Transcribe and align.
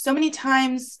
So 0.00 0.14
many 0.14 0.30
times 0.30 0.98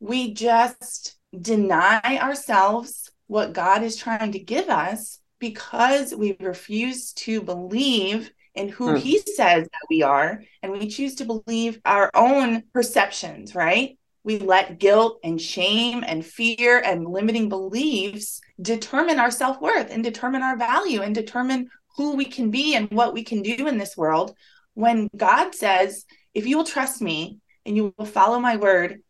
we 0.00 0.34
just 0.34 1.16
deny 1.34 2.18
ourselves 2.20 3.10
what 3.26 3.54
God 3.54 3.82
is 3.82 3.96
trying 3.96 4.32
to 4.32 4.38
give 4.38 4.68
us 4.68 5.18
because 5.38 6.14
we 6.14 6.36
refuse 6.38 7.14
to 7.14 7.40
believe 7.40 8.30
in 8.54 8.68
who 8.68 8.88
mm. 8.88 8.98
he 8.98 9.18
says 9.18 9.64
that 9.64 9.86
we 9.88 10.02
are 10.02 10.42
and 10.62 10.72
we 10.72 10.88
choose 10.88 11.14
to 11.14 11.24
believe 11.24 11.80
our 11.86 12.10
own 12.14 12.64
perceptions 12.74 13.54
right 13.54 13.98
we 14.24 14.38
let 14.38 14.78
guilt 14.78 15.20
and 15.24 15.40
shame 15.40 16.04
and 16.06 16.24
fear 16.24 16.82
and 16.84 17.08
limiting 17.08 17.48
beliefs 17.48 18.42
determine 18.60 19.18
our 19.18 19.30
self-worth 19.30 19.90
and 19.90 20.04
determine 20.04 20.42
our 20.42 20.58
value 20.58 21.00
and 21.00 21.14
determine 21.14 21.68
who 21.96 22.14
we 22.14 22.26
can 22.26 22.50
be 22.50 22.74
and 22.74 22.90
what 22.90 23.14
we 23.14 23.24
can 23.24 23.40
do 23.40 23.66
in 23.66 23.78
this 23.78 23.96
world 23.96 24.36
when 24.74 25.08
god 25.16 25.54
says 25.54 26.04
if 26.34 26.46
you 26.46 26.58
will 26.58 26.64
trust 26.64 27.00
me 27.00 27.40
and 27.66 27.76
you 27.76 27.94
will 27.96 28.06
follow 28.06 28.38
my 28.38 28.56
word 28.56 29.00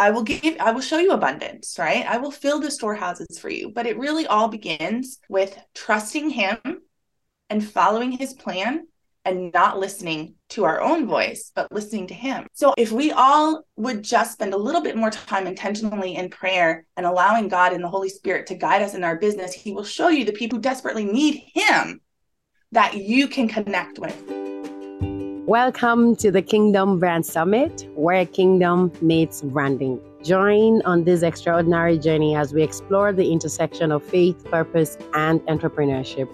I 0.00 0.10
will 0.12 0.22
give, 0.22 0.56
I 0.58 0.70
will 0.70 0.80
show 0.80 0.98
you 0.98 1.12
abundance, 1.12 1.76
right? 1.78 2.06
I 2.06 2.16
will 2.16 2.30
fill 2.30 2.58
the 2.58 2.70
storehouses 2.70 3.38
for 3.38 3.50
you. 3.50 3.70
But 3.70 3.86
it 3.86 3.98
really 3.98 4.26
all 4.26 4.48
begins 4.48 5.18
with 5.28 5.58
trusting 5.74 6.30
Him 6.30 6.58
and 7.50 7.62
following 7.62 8.10
His 8.10 8.32
plan 8.32 8.86
and 9.26 9.52
not 9.52 9.78
listening 9.78 10.36
to 10.50 10.64
our 10.64 10.80
own 10.80 11.06
voice, 11.06 11.52
but 11.54 11.70
listening 11.70 12.06
to 12.06 12.14
Him. 12.14 12.46
So 12.54 12.72
if 12.78 12.90
we 12.90 13.12
all 13.12 13.62
would 13.76 14.02
just 14.02 14.32
spend 14.32 14.54
a 14.54 14.56
little 14.56 14.80
bit 14.80 14.96
more 14.96 15.10
time 15.10 15.46
intentionally 15.46 16.14
in 16.16 16.30
prayer 16.30 16.86
and 16.96 17.04
allowing 17.04 17.48
God 17.48 17.74
and 17.74 17.84
the 17.84 17.88
Holy 17.88 18.08
Spirit 18.08 18.46
to 18.46 18.54
guide 18.54 18.80
us 18.80 18.94
in 18.94 19.04
our 19.04 19.16
business, 19.16 19.52
He 19.52 19.72
will 19.72 19.84
show 19.84 20.08
you 20.08 20.24
the 20.24 20.32
people 20.32 20.56
who 20.56 20.62
desperately 20.62 21.04
need 21.04 21.42
Him 21.52 22.00
that 22.72 22.96
you 22.96 23.28
can 23.28 23.48
connect 23.48 23.98
with. 23.98 24.39
Welcome 25.50 26.14
to 26.22 26.30
the 26.30 26.42
Kingdom 26.42 27.00
Brand 27.00 27.26
Summit, 27.26 27.88
where 27.96 28.24
kingdom 28.24 28.92
meets 29.00 29.42
branding. 29.42 30.00
Join 30.22 30.80
on 30.82 31.02
this 31.02 31.22
extraordinary 31.22 31.98
journey 31.98 32.36
as 32.36 32.54
we 32.54 32.62
explore 32.62 33.12
the 33.12 33.32
intersection 33.32 33.90
of 33.90 34.04
faith, 34.04 34.44
purpose, 34.44 34.96
and 35.12 35.40
entrepreneurship. 35.48 36.28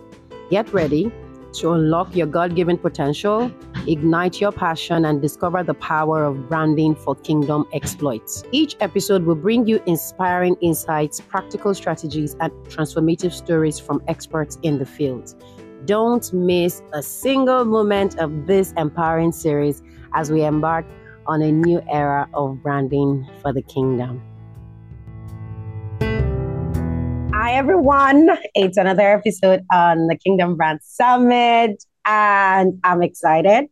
Get 0.51 0.71
ready 0.71 1.11
to 1.55 1.73
unlock 1.73 2.15
your 2.15 2.27
God 2.27 2.55
given 2.55 2.77
potential, 2.77 3.51
ignite 3.87 4.39
your 4.39 4.53
passion, 4.53 5.07
and 5.07 5.23
discover 5.23 5.63
the 5.63 5.73
power 5.73 6.23
of 6.23 6.47
branding 6.51 6.95
for 6.95 7.15
kingdom 7.15 7.65
exploits. 7.73 8.45
Each 8.53 8.77
episode 8.81 9.25
will 9.25 9.35
bring 9.35 9.67
you 9.67 9.83
inspiring 9.87 10.57
insights, 10.61 11.23
practical 11.23 11.73
strategies, 11.73 12.37
and 12.41 12.53
transformative 12.67 13.33
stories 13.33 13.79
from 13.79 14.03
experts 14.09 14.59
in 14.63 14.79
the 14.79 14.85
field. 14.85 15.35
Don't 15.87 16.33
miss 16.33 16.83
a 16.93 17.01
single 17.01 17.65
moment 17.65 18.19
of 18.19 18.49
this 18.49 18.73
empowering 18.77 19.31
series 19.31 19.85
as 20.15 20.33
we 20.33 20.45
embark 20.45 20.85
on 21.27 21.41
a 21.43 21.53
new 21.53 21.81
era 21.89 22.29
of 22.35 22.61
branding 22.61 23.25
for 23.41 23.53
the 23.53 23.63
kingdom. 23.63 24.21
Hi, 27.33 27.53
everyone. 27.53 28.31
It's 28.57 28.77
another 28.77 29.13
episode 29.13 29.61
on 29.73 30.09
the 30.09 30.17
Kingdom 30.17 30.57
Brand 30.57 30.81
Summit, 30.83 31.85
and 32.05 32.81
I'm 32.83 33.05
excited 33.05 33.67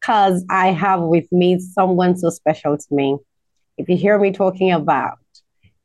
because 0.00 0.46
I 0.48 0.68
have 0.68 1.02
with 1.02 1.30
me 1.30 1.60
someone 1.60 2.16
so 2.16 2.30
special 2.30 2.78
to 2.78 2.86
me. 2.90 3.18
If 3.76 3.90
you 3.90 3.98
hear 3.98 4.18
me 4.18 4.32
talking 4.32 4.72
about 4.72 5.18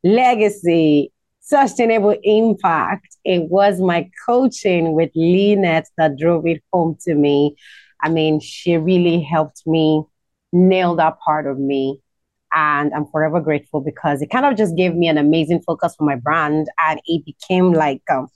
legacy, 0.06 1.12
sustainable 1.50 2.16
impact. 2.24 3.18
It 3.26 3.50
was 3.50 3.82
my 3.82 4.10
coaching 4.26 4.94
with 4.94 5.10
Lynette 5.16 5.88
that 5.98 6.18
drove 6.18 6.46
it 6.46 6.62
home 6.72 6.96
to 7.02 7.16
me. 7.16 7.56
I 8.02 8.10
mean, 8.10 8.40
she 8.40 8.78
really 8.78 9.22
helped 9.22 9.64
me 9.66 10.04
nail 10.54 10.96
that 10.96 11.20
part 11.20 11.48
of 11.48 11.60
me. 11.60 12.00
And 12.54 12.94
I'm 12.94 13.06
forever 13.08 13.42
grateful 13.42 13.82
because 13.82 14.22
it 14.22 14.30
kind 14.30 14.46
of 14.46 14.56
just 14.56 14.76
gave 14.76 14.96
me 14.96 15.08
an 15.08 15.18
amazing 15.18 15.62
focus 15.66 15.96
for 15.96 16.04
my 16.04 16.16
brand. 16.16 16.68
And 16.88 17.00
it 17.06 17.26
became 17.26 17.74
like 17.74 18.02
um, 18.12 18.28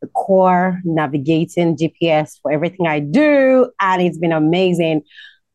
the 0.00 0.08
core 0.08 0.80
navigating 0.84 1.76
GPS 1.76 2.38
for 2.40 2.52
everything 2.52 2.86
I 2.86 3.00
do. 3.00 3.70
And 3.80 4.02
it's 4.02 4.18
been 4.18 4.32
amazing. 4.32 5.02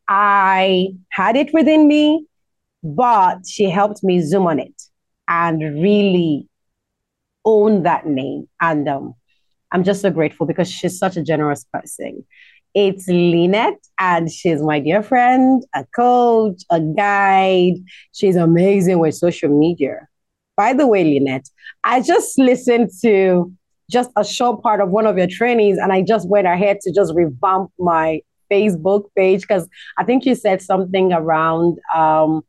I 0.07 0.89
had 1.09 1.35
it 1.35 1.53
within 1.53 1.87
me, 1.87 2.25
but 2.83 3.39
she 3.47 3.69
helped 3.69 4.03
me 4.03 4.21
zoom 4.21 4.47
on 4.47 4.59
it 4.59 4.81
and 5.27 5.61
really 5.61 6.47
own 7.45 7.83
that 7.83 8.06
name. 8.06 8.47
And 8.59 8.88
um, 8.89 9.13
I'm 9.72 9.83
just 9.83 10.01
so 10.01 10.09
grateful 10.09 10.45
because 10.45 10.69
she's 10.69 10.97
such 10.97 11.17
a 11.17 11.23
generous 11.23 11.66
person. 11.72 12.25
It's 12.73 13.07
Lynette, 13.07 13.79
and 14.00 14.29
she's 14.29 14.61
my 14.61 14.79
dear 14.81 15.01
friend, 15.01 15.63
a 15.73 15.85
coach, 15.95 16.61
a 16.69 16.81
guide. 16.81 17.75
She's 18.11 18.35
amazing 18.35 19.00
with 19.00 19.16
social 19.16 19.50
media. 19.50 20.07
By 20.57 20.73
the 20.73 20.85
way, 20.85 21.03
Lynette, 21.03 21.50
I 21.85 22.01
just 22.01 22.38
listened 22.38 22.89
to 23.01 23.51
just 23.89 24.09
a 24.17 24.25
short 24.25 24.61
part 24.61 24.81
of 24.81 24.89
one 24.89 25.05
of 25.05 25.17
your 25.17 25.28
trainings, 25.28 25.78
and 25.78 25.94
I 25.94 26.01
just 26.01 26.28
went 26.28 26.47
ahead 26.47 26.81
to 26.81 26.91
just 26.91 27.13
revamp 27.16 27.72
my 27.79 28.19
Facebook 28.51 29.05
page 29.16 29.41
because 29.41 29.67
I 29.97 30.03
think 30.03 30.25
you 30.25 30.35
said 30.35 30.61
something 30.61 31.13
around 31.13 31.78
um, 31.95 32.41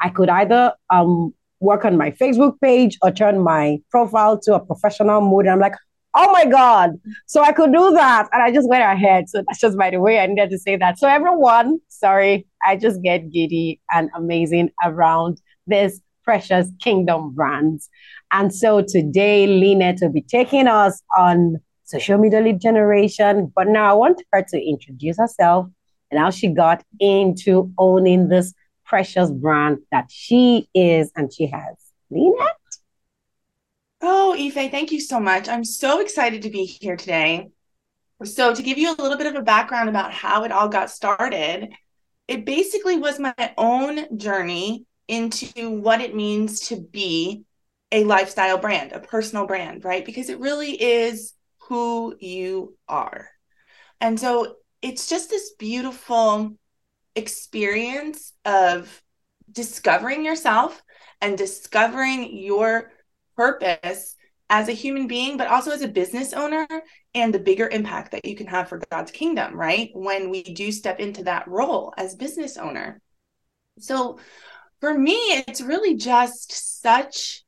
I 0.00 0.08
could 0.08 0.28
either 0.28 0.74
um, 0.90 1.34
work 1.62 1.84
on 1.84 1.96
my 1.96 2.10
Facebook 2.10 2.60
page 2.60 2.98
or 3.02 3.10
turn 3.10 3.42
my 3.42 3.78
profile 3.90 4.38
to 4.40 4.54
a 4.54 4.60
professional 4.60 5.20
mode. 5.20 5.46
And 5.46 5.52
I'm 5.54 5.60
like, 5.60 5.74
oh 6.14 6.30
my 6.32 6.44
God. 6.44 7.00
So 7.26 7.42
I 7.42 7.52
could 7.52 7.72
do 7.72 7.92
that. 7.92 8.28
And 8.32 8.42
I 8.42 8.50
just 8.50 8.68
went 8.68 8.82
ahead. 8.82 9.28
So 9.28 9.42
that's 9.46 9.60
just 9.60 9.78
by 9.78 9.90
the 9.90 10.00
way, 10.00 10.18
I 10.18 10.26
needed 10.26 10.50
to 10.50 10.58
say 10.58 10.76
that. 10.76 10.98
So 10.98 11.08
everyone, 11.08 11.80
sorry, 11.88 12.46
I 12.64 12.76
just 12.76 13.02
get 13.02 13.30
giddy 13.30 13.80
and 13.90 14.10
amazing 14.14 14.70
around 14.82 15.40
this 15.66 16.00
precious 16.24 16.68
kingdom 16.80 17.32
brands. 17.34 17.88
And 18.32 18.54
so 18.54 18.82
today, 18.86 19.46
Lynette 19.46 19.98
will 20.00 20.12
be 20.12 20.22
taking 20.22 20.66
us 20.66 21.02
on 21.16 21.56
social 21.84 22.18
media 22.18 22.40
lead 22.40 22.60
generation. 22.60 23.52
But 23.54 23.68
now 23.68 23.90
I 23.90 23.94
want 23.94 24.22
her 24.32 24.42
to 24.48 24.58
introduce 24.58 25.18
herself 25.18 25.66
and 26.10 26.20
how 26.20 26.30
she 26.30 26.48
got 26.48 26.82
into 27.00 27.72
owning 27.78 28.28
this 28.28 28.52
precious 28.92 29.30
brand 29.30 29.78
that 29.90 30.10
she 30.10 30.68
is 30.74 31.10
and 31.16 31.32
she 31.32 31.46
has. 31.46 31.76
Lynette? 32.10 32.56
Oh, 34.02 34.36
Ife, 34.38 34.70
thank 34.70 34.92
you 34.92 35.00
so 35.00 35.18
much. 35.18 35.48
I'm 35.48 35.64
so 35.64 36.00
excited 36.00 36.42
to 36.42 36.50
be 36.50 36.66
here 36.66 36.98
today. 36.98 37.48
So, 38.22 38.54
to 38.54 38.62
give 38.62 38.76
you 38.76 38.90
a 38.90 39.00
little 39.00 39.16
bit 39.16 39.28
of 39.28 39.34
a 39.34 39.40
background 39.40 39.88
about 39.88 40.12
how 40.12 40.44
it 40.44 40.52
all 40.52 40.68
got 40.68 40.90
started, 40.90 41.70
it 42.28 42.44
basically 42.44 42.98
was 42.98 43.18
my 43.18 43.34
own 43.56 44.18
journey 44.18 44.84
into 45.08 45.70
what 45.70 46.02
it 46.02 46.14
means 46.14 46.68
to 46.68 46.76
be 46.78 47.44
a 47.92 48.04
lifestyle 48.04 48.58
brand, 48.58 48.92
a 48.92 49.00
personal 49.00 49.46
brand, 49.46 49.86
right? 49.86 50.04
Because 50.04 50.28
it 50.28 50.38
really 50.38 50.72
is 50.72 51.32
who 51.68 52.14
you 52.20 52.76
are. 52.88 53.30
And 54.02 54.20
so 54.20 54.56
it's 54.82 55.08
just 55.08 55.30
this 55.30 55.54
beautiful 55.58 56.58
experience 57.14 58.32
of 58.44 59.02
discovering 59.50 60.24
yourself 60.24 60.82
and 61.20 61.36
discovering 61.36 62.36
your 62.36 62.90
purpose 63.36 64.16
as 64.50 64.68
a 64.68 64.72
human 64.72 65.06
being, 65.06 65.36
but 65.36 65.46
also 65.46 65.70
as 65.70 65.82
a 65.82 65.88
business 65.88 66.32
owner 66.32 66.66
and 67.14 67.32
the 67.32 67.38
bigger 67.38 67.68
impact 67.68 68.12
that 68.12 68.24
you 68.24 68.36
can 68.36 68.46
have 68.46 68.68
for 68.68 68.82
God's 68.90 69.10
kingdom, 69.10 69.54
right? 69.54 69.90
When 69.94 70.30
we 70.30 70.42
do 70.42 70.70
step 70.70 71.00
into 71.00 71.24
that 71.24 71.48
role 71.48 71.94
as 71.96 72.14
business 72.14 72.56
owner. 72.56 73.00
So 73.78 74.18
for 74.80 74.92
me, 74.92 75.14
it's 75.46 75.62
really 75.62 75.96
just 75.96 76.82
such 76.82 77.44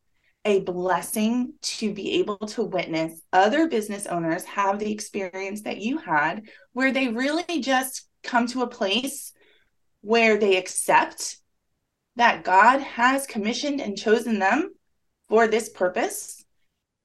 a 0.47 0.61
blessing 0.61 1.55
to 1.63 1.93
be 1.93 2.21
able 2.21 2.39
to 2.39 2.63
witness 2.63 3.21
other 3.33 3.69
business 3.69 4.07
owners 4.07 4.45
have 4.45 4.79
the 4.79 4.93
experience 4.93 5.63
that 5.63 5.79
you 5.79 5.99
had, 5.99 6.43
where 6.73 6.93
they 6.93 7.09
really 7.09 7.61
just 7.61 8.09
come 8.23 8.47
to 8.47 8.63
a 8.63 8.67
place 8.67 9.34
where 10.05 10.37
they 10.37 10.59
accept 10.59 11.39
that 12.17 12.45
God 12.45 12.81
has 12.81 13.27
commissioned 13.27 13.81
and 13.81 13.97
chosen 13.97 14.39
them 14.39 14.75
for 15.31 15.49
this 15.49 15.71
purpose. 15.71 16.45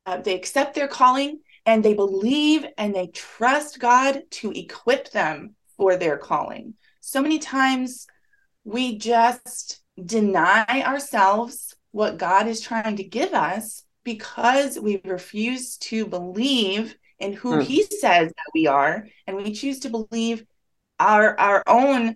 Uh, 0.06 0.18
they 0.18 0.36
accept 0.36 0.76
their 0.76 0.90
calling 0.90 1.40
and 1.66 1.82
they 1.82 1.94
believe 1.94 2.66
and 2.78 2.94
they 2.94 3.08
trust 3.08 3.80
God 3.80 4.24
to 4.32 4.52
equip 4.52 5.12
them 5.12 5.56
for 5.78 5.96
their 5.96 6.18
calling. 6.18 6.74
So 7.00 7.22
many 7.22 7.40
times 7.40 8.06
we 8.66 8.98
just 8.98 9.80
deny 10.04 10.84
ourselves 10.86 11.76
what 11.92 12.18
God 12.18 12.48
is 12.48 12.60
trying 12.60 12.98
to 12.98 13.04
give 13.04 13.34
us 13.34 13.84
because 14.04 14.78
we 14.78 15.00
refuse 15.06 15.78
to 15.78 16.06
believe 16.06 16.98
in 17.18 17.32
who 17.32 17.60
mm. 17.60 17.64
he 17.64 17.84
says 17.84 18.28
that 18.28 18.52
we 18.54 18.68
are 18.68 19.08
and 19.26 19.38
we 19.38 19.54
choose 19.54 19.80
to 19.80 19.90
believe 19.90 20.44
our 21.00 21.40
our 21.40 21.64
own 21.66 22.16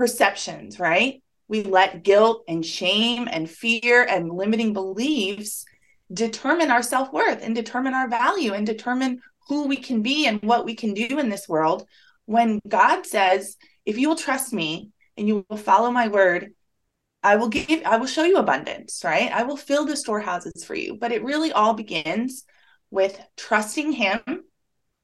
perceptions, 0.00 0.80
right? 0.80 1.22
We 1.46 1.62
let 1.62 2.04
guilt 2.04 2.44
and 2.48 2.64
shame 2.64 3.28
and 3.30 3.50
fear 3.50 4.02
and 4.02 4.32
limiting 4.32 4.72
beliefs 4.72 5.66
determine 6.10 6.70
our 6.70 6.82
self 6.82 7.12
worth 7.12 7.42
and 7.42 7.54
determine 7.54 7.92
our 7.92 8.08
value 8.08 8.54
and 8.54 8.66
determine 8.66 9.20
who 9.46 9.66
we 9.66 9.76
can 9.76 10.00
be 10.00 10.26
and 10.26 10.40
what 10.40 10.64
we 10.64 10.74
can 10.74 10.94
do 10.94 11.18
in 11.18 11.28
this 11.28 11.46
world. 11.46 11.86
When 12.24 12.62
God 12.66 13.04
says, 13.04 13.58
if 13.84 13.98
you 13.98 14.08
will 14.08 14.16
trust 14.16 14.54
me 14.54 14.88
and 15.18 15.28
you 15.28 15.44
will 15.50 15.58
follow 15.58 15.90
my 15.90 16.08
word, 16.08 16.54
I 17.22 17.36
will 17.36 17.50
give, 17.50 17.82
I 17.84 17.98
will 17.98 18.06
show 18.06 18.24
you 18.24 18.38
abundance, 18.38 19.02
right? 19.04 19.30
I 19.30 19.42
will 19.42 19.58
fill 19.58 19.84
the 19.84 19.98
storehouses 19.98 20.64
for 20.64 20.74
you. 20.74 20.96
But 20.98 21.12
it 21.12 21.22
really 21.22 21.52
all 21.52 21.74
begins 21.74 22.44
with 22.90 23.20
trusting 23.36 23.92
Him 23.92 24.22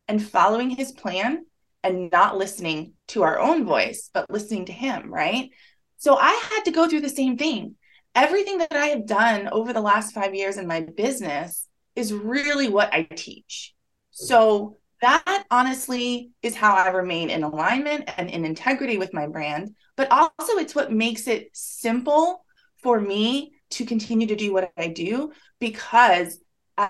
and 0.09 0.27
following 0.27 0.71
His 0.71 0.91
plan 0.91 1.45
and 1.87 2.11
not 2.11 2.37
listening 2.37 2.95
to 3.09 3.23
our 3.23 3.39
own 3.39 3.65
voice, 3.65 4.11
but 4.13 4.31
listening 4.31 4.67
to 4.67 4.73
Him, 4.73 5.13
right? 5.13 5.51
So 5.99 6.17
I 6.17 6.33
had 6.51 6.63
to 6.65 6.73
go 6.73 6.89
through 6.89 7.01
the 7.03 7.09
same 7.09 7.37
thing. 7.37 7.77
Everything 8.15 8.59
that 8.59 8.73
I 8.73 8.87
have 8.87 9.07
done 9.07 9.49
over 9.49 9.73
the 9.73 9.81
last 9.81 10.15
five 10.15 10.35
years 10.35 10.57
in 10.57 10.67
my 10.67 10.81
business 10.81 11.69
is 11.95 12.13
really 12.13 12.69
what 12.69 12.93
I 12.93 13.03
teach. 13.03 13.75
So 14.11 14.79
that 15.03 15.45
honestly 15.51 16.31
is 16.43 16.55
how 16.55 16.75
I 16.75 16.89
remain 16.89 17.31
in 17.31 17.43
alignment 17.43 18.11
and 18.17 18.31
in 18.31 18.45
integrity 18.45 18.99
with 18.99 19.13
my 19.13 19.27
brand. 19.27 19.75
But 19.97 20.11
also, 20.11 20.55
it's 20.57 20.75
what 20.75 20.93
makes 20.93 21.27
it 21.27 21.51
simple 21.53 22.45
for 22.83 23.01
me 23.01 23.53
to 23.71 23.85
continue 23.85 24.27
to 24.29 24.37
do 24.37 24.53
what 24.53 24.73
I 24.77 24.89
do 24.89 25.33
because 25.61 26.39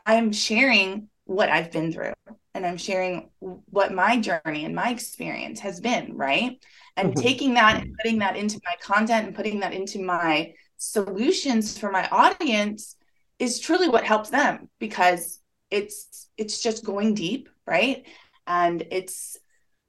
I'm 0.06 0.32
sharing 0.32 1.08
what 1.24 1.48
I've 1.48 1.72
been 1.72 1.92
through 1.92 2.12
and 2.56 2.66
I'm 2.66 2.78
sharing 2.78 3.28
what 3.38 3.92
my 3.92 4.18
journey 4.18 4.64
and 4.64 4.74
my 4.74 4.90
experience 4.90 5.60
has 5.60 5.78
been, 5.80 6.16
right? 6.16 6.58
And 6.96 7.10
mm-hmm. 7.10 7.20
taking 7.20 7.54
that 7.54 7.82
and 7.82 7.94
putting 8.02 8.18
that 8.20 8.36
into 8.36 8.58
my 8.64 8.74
content 8.80 9.26
and 9.26 9.36
putting 9.36 9.60
that 9.60 9.74
into 9.74 10.02
my 10.02 10.54
solutions 10.78 11.78
for 11.78 11.90
my 11.90 12.08
audience 12.08 12.96
is 13.38 13.60
truly 13.60 13.88
what 13.88 14.04
helps 14.04 14.30
them 14.30 14.68
because 14.78 15.40
it's 15.70 16.28
it's 16.36 16.62
just 16.62 16.84
going 16.84 17.14
deep 17.14 17.48
right 17.66 18.06
and 18.46 18.86
it's 18.90 19.36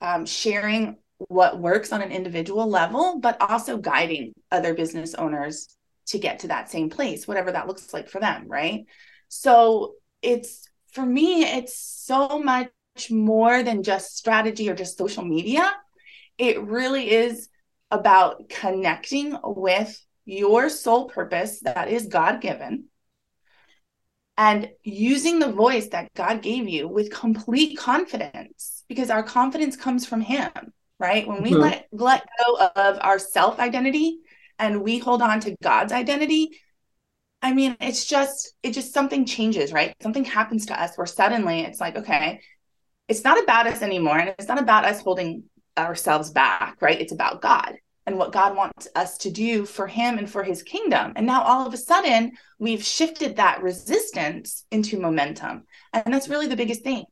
um, 0.02 0.26
sharing 0.26 0.98
what 1.18 1.60
works 1.60 1.92
on 1.92 2.02
an 2.02 2.12
individual 2.12 2.68
level 2.68 3.20
but 3.20 3.40
also 3.42 3.78
guiding 3.78 4.34
other 4.52 4.74
business 4.74 5.14
owners 5.14 5.68
to 6.06 6.18
get 6.18 6.40
to 6.40 6.48
that 6.48 6.70
same 6.70 6.90
place 6.90 7.28
whatever 7.28 7.52
that 7.52 7.68
looks 7.68 7.94
like 7.94 8.10
for 8.10 8.20
them 8.20 8.46
right 8.48 8.86
so 9.28 9.94
it's 10.22 10.68
for 10.98 11.06
me 11.06 11.44
it's 11.44 11.78
so 11.78 12.40
much 12.40 12.72
more 13.12 13.62
than 13.62 13.84
just 13.84 14.18
strategy 14.18 14.68
or 14.68 14.74
just 14.74 14.98
social 14.98 15.24
media 15.24 15.72
it 16.40 16.60
really 16.64 17.12
is 17.12 17.50
about 17.92 18.50
connecting 18.50 19.38
with 19.44 20.04
your 20.26 20.70
soul 20.70 21.06
purpose 21.08 21.60
that 21.60 21.88
is 21.88 22.08
god 22.08 22.42
given 22.42 22.86
and 24.38 24.70
using 24.84 25.40
the 25.40 25.52
voice 25.52 25.88
that 25.88 26.14
God 26.14 26.44
gave 26.44 26.70
you 26.70 26.88
with 26.88 27.12
complete 27.12 27.78
confidence 27.78 28.84
because 28.88 29.10
our 29.10 29.24
confidence 29.24 29.76
comes 29.76 30.06
from 30.06 30.22
him, 30.22 30.52
right? 31.00 31.28
When 31.28 31.42
we 31.42 31.52
mm-hmm. 31.52 31.62
let 31.62 31.88
let 31.92 32.28
go 32.46 32.70
of 32.76 33.00
our 33.02 33.18
self 33.18 33.60
identity 33.60 34.20
and 34.60 34.84
we 34.84 35.00
hold 35.00 35.24
on 35.24 35.40
to 35.42 35.56
God's 35.64 35.92
identity, 35.92 36.52
I 37.42 37.54
mean, 37.54 37.78
it's 37.80 38.06
just 38.06 38.54
it 38.64 38.72
just 38.72 38.94
something 38.94 39.26
changes, 39.26 39.72
right? 39.72 39.96
Something 40.02 40.26
happens 40.26 40.66
to 40.68 40.82
us 40.82 40.98
where 40.98 41.08
suddenly 41.08 41.62
it's 41.62 41.80
like, 41.80 41.96
okay, 41.96 42.42
it's 43.08 43.24
not 43.24 43.42
about 43.42 43.68
us 43.68 43.82
anymore 43.82 44.18
and 44.18 44.30
it's 44.30 44.48
not 44.48 44.60
about 44.60 44.86
us 44.86 45.02
holding 45.02 45.44
ourselves 45.78 46.32
back, 46.32 46.82
right? 46.82 47.00
It's 47.00 47.14
about 47.14 47.42
God 47.42 47.78
and 48.06 48.18
what 48.18 48.32
God 48.32 48.56
wants 48.56 48.88
us 48.96 49.18
to 49.20 49.30
do 49.30 49.66
for 49.66 49.86
him 49.86 50.18
and 50.18 50.30
for 50.30 50.42
his 50.44 50.64
kingdom. 50.64 51.14
And 51.16 51.28
now 51.28 51.44
all 51.44 51.68
of 51.68 51.74
a 51.74 51.78
sudden, 51.78 52.32
we've 52.58 52.84
shifted 52.84 53.36
that 53.36 53.62
resistance 53.62 54.66
into 54.72 55.00
momentum. 55.00 55.64
And 55.94 56.14
that's 56.14 56.30
really 56.30 56.48
the 56.48 56.56
biggest 56.56 56.84
thing. 56.84 57.04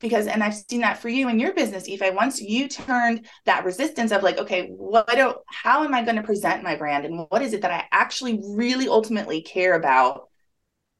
Because, 0.00 0.26
and 0.26 0.42
I've 0.42 0.54
seen 0.54 0.80
that 0.80 0.98
for 0.98 1.08
you 1.08 1.28
in 1.28 1.38
your 1.38 1.52
business, 1.52 1.88
Ife. 1.88 2.14
Once 2.14 2.40
you 2.40 2.68
turned 2.68 3.26
that 3.44 3.64
resistance 3.64 4.12
of 4.12 4.22
like, 4.22 4.38
okay, 4.38 4.68
what 4.68 5.08
do, 5.10 5.34
how 5.46 5.84
am 5.84 5.94
I 5.94 6.02
going 6.02 6.16
to 6.16 6.22
present 6.22 6.62
my 6.62 6.74
brand? 6.74 7.04
And 7.04 7.26
what 7.28 7.42
is 7.42 7.52
it 7.52 7.62
that 7.62 7.70
I 7.70 7.84
actually 7.92 8.40
really 8.42 8.88
ultimately 8.88 9.42
care 9.42 9.74
about 9.74 10.28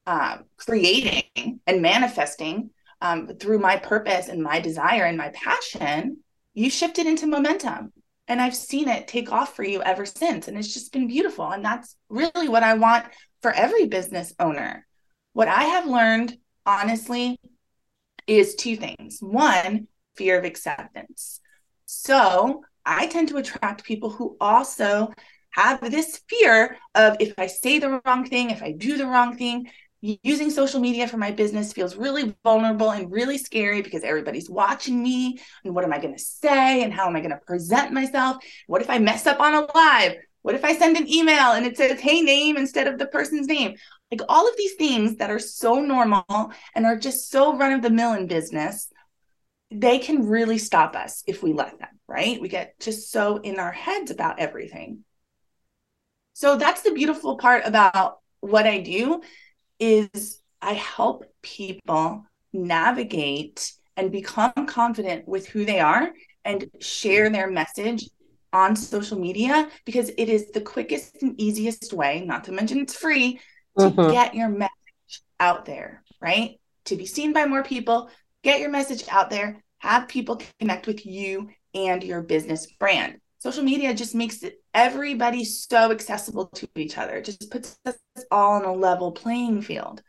um, 0.05 0.45
creating 0.57 1.59
and 1.65 1.81
manifesting 1.81 2.69
um, 3.01 3.27
through 3.39 3.59
my 3.59 3.77
purpose 3.77 4.27
and 4.27 4.43
my 4.43 4.59
desire 4.59 5.05
and 5.05 5.17
my 5.17 5.29
passion? 5.29 6.17
You 6.53 6.69
shifted 6.69 7.07
into 7.07 7.25
momentum 7.25 7.91
and 8.27 8.39
I've 8.39 8.55
seen 8.55 8.87
it 8.87 9.07
take 9.07 9.31
off 9.31 9.55
for 9.55 9.63
you 9.63 9.83
ever 9.83 10.05
since. 10.05 10.47
And 10.47 10.57
it's 10.57 10.73
just 10.73 10.93
been 10.93 11.07
beautiful. 11.07 11.49
And 11.49 11.65
that's 11.65 11.97
really 12.07 12.47
what 12.47 12.63
I 12.63 12.75
want 12.75 13.05
for 13.41 13.51
every 13.51 13.87
business 13.87 14.33
owner. 14.39 14.85
What 15.33 15.47
I 15.47 15.63
have 15.63 15.85
learned, 15.85 16.37
honestly, 16.65 17.39
is 18.27 18.55
two 18.55 18.75
things. 18.75 19.19
One, 19.19 19.87
fear 20.15 20.37
of 20.37 20.45
acceptance. 20.45 21.39
So 21.85 22.63
I 22.85 23.07
tend 23.07 23.29
to 23.29 23.37
attract 23.37 23.83
people 23.83 24.09
who 24.09 24.37
also 24.39 25.13
have 25.51 25.81
this 25.91 26.21
fear 26.29 26.77
of 26.95 27.17
if 27.19 27.33
I 27.37 27.47
say 27.47 27.79
the 27.79 28.01
wrong 28.05 28.25
thing, 28.25 28.49
if 28.49 28.63
I 28.63 28.71
do 28.71 28.97
the 28.97 29.07
wrong 29.07 29.37
thing, 29.37 29.69
using 30.01 30.49
social 30.49 30.79
media 30.79 31.07
for 31.07 31.17
my 31.17 31.31
business 31.31 31.73
feels 31.73 31.95
really 31.95 32.35
vulnerable 32.43 32.91
and 32.91 33.11
really 33.11 33.37
scary 33.37 33.81
because 33.81 34.03
everybody's 34.03 34.49
watching 34.49 35.01
me 35.01 35.39
and 35.63 35.75
what 35.75 35.83
am 35.83 35.93
i 35.93 35.99
going 35.99 36.15
to 36.15 36.23
say 36.23 36.83
and 36.83 36.91
how 36.91 37.07
am 37.07 37.15
i 37.15 37.19
going 37.19 37.29
to 37.29 37.37
present 37.45 37.93
myself 37.93 38.37
what 38.65 38.81
if 38.81 38.89
i 38.89 38.97
mess 38.97 39.27
up 39.27 39.39
on 39.39 39.53
a 39.53 39.67
live 39.75 40.15
what 40.41 40.55
if 40.55 40.65
i 40.65 40.75
send 40.75 40.97
an 40.97 41.09
email 41.09 41.51
and 41.51 41.65
it 41.65 41.77
says 41.77 41.99
hey 41.99 42.21
name 42.21 42.57
instead 42.57 42.87
of 42.87 42.97
the 42.97 43.07
person's 43.07 43.47
name? 43.47 43.75
Like 44.11 44.21
all 44.27 44.47
of 44.47 44.57
these 44.57 44.73
things 44.73 45.17
that 45.17 45.29
are 45.29 45.39
so 45.39 45.79
normal 45.79 46.51
and 46.75 46.85
are 46.85 46.97
just 46.97 47.29
so 47.29 47.55
run 47.55 47.71
of 47.73 47.81
the 47.81 47.89
mill 47.89 48.13
in 48.13 48.27
business 48.27 48.89
they 49.73 49.99
can 49.99 50.27
really 50.27 50.57
stop 50.57 50.97
us 50.97 51.23
if 51.27 51.41
we 51.41 51.53
let 51.53 51.79
them 51.79 51.87
right? 52.11 52.41
We 52.41 52.49
get 52.49 52.77
just 52.79 53.09
so 53.09 53.37
in 53.37 53.57
our 53.57 53.71
heads 53.71 54.11
about 54.11 54.39
everything. 54.39 55.05
So 56.33 56.57
that's 56.57 56.81
the 56.81 56.91
beautiful 56.91 57.37
part 57.37 57.63
about 57.65 58.19
what 58.41 58.65
i 58.65 58.79
do 58.79 59.21
is 59.79 60.41
I 60.61 60.73
help 60.73 61.23
people 61.41 62.25
navigate 62.53 63.71
and 63.95 64.11
become 64.11 64.65
confident 64.67 65.27
with 65.27 65.47
who 65.47 65.63
they 65.63 65.79
are 65.79 66.11
and 66.43 66.69
share 66.79 67.29
their 67.29 67.49
message 67.49 68.09
on 68.53 68.75
social 68.75 69.19
media 69.19 69.69
because 69.85 70.09
it 70.17 70.29
is 70.29 70.51
the 70.51 70.61
quickest 70.61 71.21
and 71.21 71.39
easiest 71.39 71.93
way, 71.93 72.23
not 72.25 72.43
to 72.45 72.51
mention 72.51 72.79
it's 72.79 72.95
free, 72.95 73.39
to 73.77 73.85
mm-hmm. 73.85 74.11
get 74.11 74.35
your 74.35 74.49
message 74.49 75.21
out 75.39 75.65
there, 75.65 76.03
right? 76.21 76.59
To 76.85 76.95
be 76.95 77.05
seen 77.05 77.33
by 77.33 77.45
more 77.45 77.63
people, 77.63 78.09
get 78.43 78.59
your 78.59 78.69
message 78.69 79.03
out 79.09 79.29
there, 79.29 79.63
have 79.79 80.07
people 80.07 80.41
connect 80.59 80.87
with 80.87 81.05
you 81.05 81.49
and 81.73 82.03
your 82.03 82.21
business 82.21 82.67
brand 82.79 83.21
social 83.41 83.63
media 83.63 83.93
just 83.93 84.13
makes 84.13 84.43
it 84.43 84.61
everybody 84.73 85.43
so 85.43 85.91
accessible 85.91 86.45
to 86.45 86.69
each 86.75 86.97
other. 86.97 87.15
It 87.15 87.25
just 87.25 87.49
puts 87.49 87.75
us 87.85 87.95
all 88.29 88.53
on 88.53 88.65
a 88.65 88.73
level 88.73 89.11
playing 89.11 89.63
field. 89.63 90.03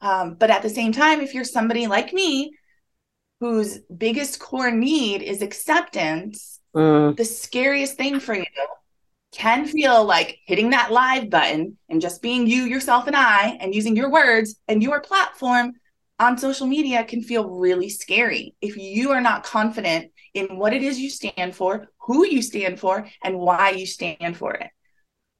Um, 0.00 0.34
but 0.34 0.50
at 0.50 0.62
the 0.62 0.70
same 0.70 0.90
time, 0.90 1.20
if 1.20 1.34
you're 1.34 1.44
somebody 1.44 1.86
like 1.86 2.14
me 2.14 2.56
whose 3.40 3.78
biggest 3.80 4.40
core 4.40 4.70
need 4.70 5.22
is 5.22 5.42
acceptance, 5.42 6.60
mm. 6.74 7.16
the 7.16 7.24
scariest 7.24 7.96
thing 7.96 8.20
for 8.20 8.34
you 8.34 8.44
can 9.32 9.66
feel 9.66 10.04
like 10.04 10.38
hitting 10.46 10.70
that 10.70 10.92
live 10.92 11.30
button 11.30 11.78
and 11.88 12.00
just 12.00 12.22
being 12.22 12.46
you, 12.46 12.64
yourself, 12.64 13.06
and 13.06 13.16
I, 13.16 13.56
and 13.60 13.74
using 13.74 13.96
your 13.96 14.10
words 14.10 14.56
and 14.68 14.82
your 14.82 15.00
platform 15.00 15.72
on 16.18 16.38
social 16.38 16.66
media 16.66 17.02
can 17.02 17.22
feel 17.22 17.48
really 17.48 17.88
scary 17.88 18.54
if 18.60 18.76
you 18.76 19.10
are 19.10 19.22
not 19.22 19.42
confident 19.42 20.12
in 20.34 20.56
what 20.56 20.74
it 20.74 20.82
is 20.82 20.98
you 20.98 21.10
stand 21.10 21.56
for, 21.56 21.88
who 21.98 22.26
you 22.26 22.42
stand 22.42 22.78
for, 22.78 23.08
and 23.24 23.38
why 23.38 23.70
you 23.70 23.86
stand 23.86 24.36
for 24.36 24.54
it. 24.54 24.68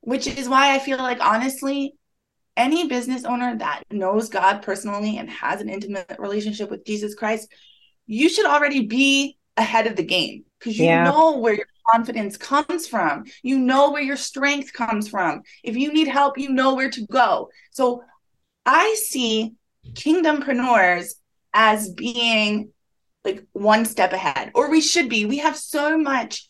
Which 0.00 0.26
is 0.26 0.48
why 0.48 0.74
I 0.74 0.78
feel 0.78 0.98
like, 0.98 1.20
honestly, 1.20 1.94
any 2.56 2.88
business 2.88 3.24
owner 3.24 3.56
that 3.58 3.82
knows 3.90 4.28
God 4.28 4.62
personally 4.62 5.18
and 5.18 5.30
has 5.30 5.60
an 5.60 5.68
intimate 5.68 6.16
relationship 6.18 6.70
with 6.70 6.84
Jesus 6.84 7.14
Christ, 7.14 7.48
you 8.06 8.28
should 8.28 8.46
already 8.46 8.86
be 8.86 9.38
ahead 9.56 9.86
of 9.86 9.96
the 9.96 10.02
game 10.02 10.44
because 10.62 10.78
you 10.78 10.86
yeah. 10.86 11.04
know 11.04 11.38
where 11.38 11.54
your 11.54 11.66
confidence 11.90 12.36
comes 12.36 12.86
from. 12.86 13.24
You 13.42 13.58
know 13.58 13.90
where 13.90 14.02
your 14.02 14.16
strength 14.16 14.72
comes 14.72 15.08
from. 15.08 15.42
If 15.64 15.76
you 15.76 15.92
need 15.92 16.08
help, 16.08 16.38
you 16.38 16.50
know 16.50 16.74
where 16.74 16.90
to 16.90 17.06
go. 17.06 17.50
So 17.72 18.04
I 18.64 18.94
see 18.98 19.54
kingdompreneurs 19.94 21.14
as 21.52 21.90
being 21.90 22.70
like 23.24 23.44
one 23.52 23.84
step 23.84 24.12
ahead, 24.12 24.50
or 24.54 24.70
we 24.70 24.80
should 24.80 25.08
be. 25.08 25.26
We 25.26 25.38
have 25.38 25.56
so 25.56 25.98
much 25.98 26.48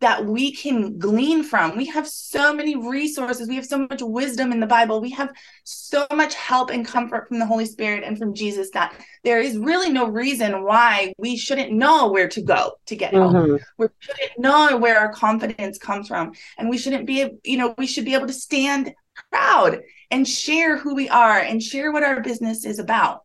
that 0.00 0.24
we 0.24 0.52
can 0.52 0.98
glean 0.98 1.42
from. 1.42 1.76
We 1.76 1.84
have 1.86 2.08
so 2.08 2.54
many 2.54 2.74
resources. 2.74 3.48
We 3.48 3.56
have 3.56 3.66
so 3.66 3.86
much 3.86 4.00
wisdom 4.00 4.50
in 4.50 4.58
the 4.58 4.66
Bible. 4.66 5.00
We 5.00 5.10
have 5.10 5.30
so 5.64 6.06
much 6.14 6.34
help 6.34 6.70
and 6.70 6.86
comfort 6.86 7.28
from 7.28 7.38
the 7.38 7.46
Holy 7.46 7.66
Spirit 7.66 8.02
and 8.04 8.18
from 8.18 8.34
Jesus 8.34 8.70
that 8.72 8.94
there 9.24 9.40
is 9.40 9.58
really 9.58 9.90
no 9.90 10.08
reason 10.08 10.64
why 10.64 11.12
we 11.18 11.36
shouldn't 11.36 11.72
know 11.72 12.10
where 12.10 12.28
to 12.28 12.40
go 12.40 12.72
to 12.86 12.96
get 12.96 13.12
help. 13.12 13.32
Mm-hmm. 13.32 13.56
We 13.76 13.88
shouldn't 13.98 14.38
know 14.38 14.78
where 14.78 14.98
our 14.98 15.12
confidence 15.12 15.76
comes 15.76 16.08
from. 16.08 16.32
And 16.56 16.70
we 16.70 16.78
shouldn't 16.78 17.06
be, 17.06 17.28
you 17.44 17.58
know, 17.58 17.74
we 17.76 17.86
should 17.86 18.06
be 18.06 18.14
able 18.14 18.26
to 18.28 18.32
stand 18.32 18.94
proud 19.30 19.80
and 20.10 20.26
share 20.26 20.78
who 20.78 20.94
we 20.94 21.10
are 21.10 21.38
and 21.38 21.62
share 21.62 21.92
what 21.92 22.04
our 22.04 22.22
business 22.22 22.64
is 22.64 22.78
about. 22.78 23.22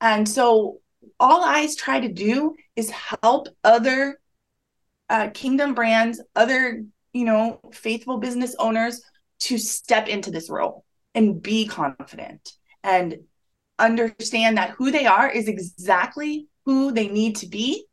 And 0.00 0.28
so 0.28 0.78
all 1.18 1.42
I 1.44 1.68
try 1.76 1.98
to 2.00 2.08
do 2.08 2.54
is 2.76 2.90
help 2.90 3.48
other 3.64 4.20
uh, 5.08 5.30
kingdom 5.30 5.74
brands, 5.74 6.22
other, 6.36 6.84
you 7.12 7.24
know, 7.24 7.60
faithful 7.72 8.18
business 8.18 8.54
owners 8.58 9.02
to 9.40 9.58
step 9.58 10.08
into 10.08 10.30
this 10.30 10.50
role 10.50 10.84
and 11.14 11.42
be 11.42 11.66
confident 11.66 12.52
and 12.82 13.18
understand 13.78 14.58
that 14.58 14.70
who 14.70 14.90
they 14.90 15.06
are 15.06 15.30
is 15.30 15.48
exactly 15.48 16.48
who 16.64 16.92
they 16.92 17.08
need 17.08 17.36
to 17.36 17.46
be 17.46 17.84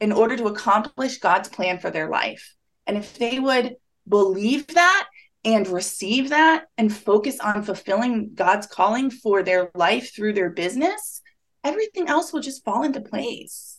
in 0.00 0.12
order 0.12 0.36
to 0.36 0.46
accomplish 0.46 1.18
God's 1.18 1.48
plan 1.48 1.78
for 1.78 1.90
their 1.90 2.08
life. 2.08 2.54
And 2.86 2.96
if 2.96 3.16
they 3.18 3.38
would 3.38 3.76
believe 4.08 4.66
that 4.68 5.06
and 5.44 5.68
receive 5.68 6.30
that 6.30 6.64
and 6.78 6.94
focus 6.94 7.38
on 7.40 7.62
fulfilling 7.62 8.34
God's 8.34 8.66
calling 8.66 9.10
for 9.10 9.42
their 9.42 9.70
life 9.74 10.14
through 10.14 10.32
their 10.32 10.50
business, 10.50 11.20
everything 11.62 12.08
else 12.08 12.32
will 12.32 12.40
just 12.40 12.64
fall 12.64 12.82
into 12.82 13.00
place. 13.00 13.78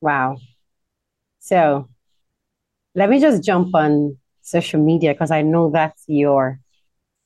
Wow. 0.00 0.38
So 1.40 1.88
let 2.94 3.10
me 3.10 3.20
just 3.20 3.42
jump 3.42 3.74
on 3.74 4.16
social 4.42 4.82
media 4.82 5.12
because 5.12 5.30
I 5.30 5.42
know 5.42 5.70
that's 5.70 6.04
your 6.06 6.60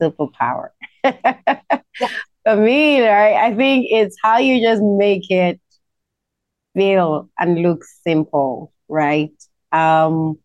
superpower. 0.01 0.71
For 1.05 2.57
me, 2.57 3.01
right, 3.01 3.37
I 3.37 3.55
think 3.55 3.87
it's 3.91 4.17
how 4.23 4.39
you 4.39 4.63
just 4.63 4.83
make 4.83 5.31
it 5.31 5.61
feel 6.75 7.31
and 7.39 7.63
look 7.63 7.85
simple, 7.85 8.73
right? 8.89 9.33
Um, 9.73 10.39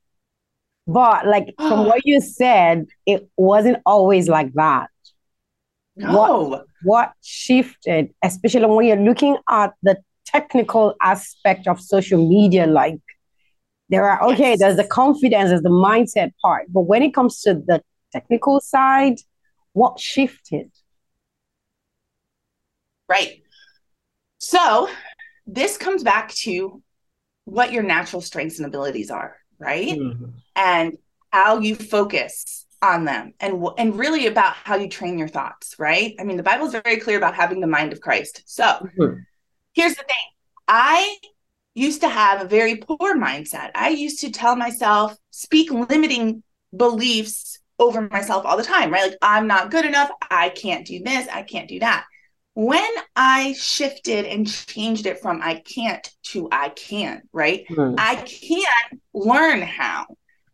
but 0.88 1.28
like 1.28 1.54
from 1.58 1.86
what 1.86 2.06
you 2.06 2.22
said, 2.40 2.88
it 3.06 3.30
wasn't 3.36 3.80
always 3.86 4.30
like 4.30 4.54
that. 4.54 4.90
No. 5.98 6.44
What, 6.44 6.66
what 6.84 7.12
shifted, 7.22 8.14
especially 8.24 8.66
when 8.66 8.86
you're 8.86 8.96
looking 8.98 9.38
at 9.50 9.74
the 9.84 9.98
technical 10.26 10.96
aspect 11.02 11.68
of 11.68 11.82
social 11.82 12.28
media, 12.28 12.66
like 12.66 13.00
there 13.90 14.10
are 14.10 14.24
okay, 14.32 14.52
yes. 14.52 14.60
there's 14.60 14.78
the 14.78 14.88
confidence, 14.88 15.50
there's 15.50 15.62
the 15.62 15.70
mindset 15.70 16.32
part. 16.42 16.66
But 16.70 16.82
when 16.82 17.02
it 17.02 17.14
comes 17.14 17.42
to 17.42 17.56
the 17.56 17.82
technical 18.12 18.60
side, 18.60 19.16
what 19.74 20.00
shifted? 20.00 20.72
Right. 23.08 23.44
So 24.38 24.90
this 25.48 25.78
comes 25.78 26.04
back 26.04 26.30
to 26.30 26.82
what 27.46 27.72
your 27.72 27.84
natural 27.84 28.22
strengths 28.22 28.60
and 28.60 28.68
abilities 28.68 29.10
are 29.10 29.40
right? 29.60 29.98
Mm-hmm. 29.98 30.26
And 30.56 30.98
how 31.32 31.60
you 31.60 31.76
focus 31.76 32.66
on 32.82 33.04
them 33.04 33.34
and 33.42 33.62
and 33.78 34.00
really 34.00 34.26
about 34.26 34.54
how 34.54 34.78
you 34.78 34.88
train 34.88 35.20
your 35.20 35.28
thoughts, 35.28 35.76
right? 35.78 36.16
I 36.20 36.24
mean, 36.24 36.38
the 36.38 36.44
Bible 36.44 36.66
is 36.66 36.72
very 36.72 36.98
clear 36.98 37.18
about 37.18 37.36
having 37.36 37.60
the 37.60 37.68
mind 37.68 37.94
of 37.94 38.02
Christ. 38.02 38.42
So, 38.46 38.64
mm-hmm. 38.64 39.20
here's 39.74 39.96
the 39.96 40.04
thing. 40.04 40.16
I 40.68 41.18
used 41.76 42.02
to 42.02 42.10
have 42.10 42.42
a 42.42 42.48
very 42.48 42.76
poor 42.78 43.16
mindset. 43.16 43.72
I 43.76 43.90
used 43.90 44.22
to 44.22 44.32
tell 44.32 44.56
myself, 44.56 45.16
speak 45.32 45.72
limiting 45.72 46.44
beliefs 46.76 47.60
over 47.78 48.02
myself 48.02 48.46
all 48.46 48.58
the 48.58 48.64
time, 48.64 48.92
right? 48.92 49.10
Like, 49.10 49.18
I'm 49.22 49.48
not 49.48 49.72
good 49.72 49.86
enough. 49.86 50.10
I 50.30 50.50
can't 50.50 50.86
do 50.86 51.00
this. 51.00 51.28
I 51.32 51.44
can't 51.44 51.70
do 51.70 51.80
that. 51.80 52.06
When 52.54 52.90
I 53.16 53.54
shifted 53.54 54.26
and 54.26 54.46
changed 54.46 55.06
it 55.06 55.22
from 55.22 55.42
I 55.42 55.56
can't 55.56 56.10
to 56.24 56.50
I 56.52 56.70
can, 56.70 57.22
right? 57.32 57.66
Mm. 57.70 57.96
I 57.98 58.16
can 58.16 59.00
learn 59.14 59.62
how. 59.62 60.08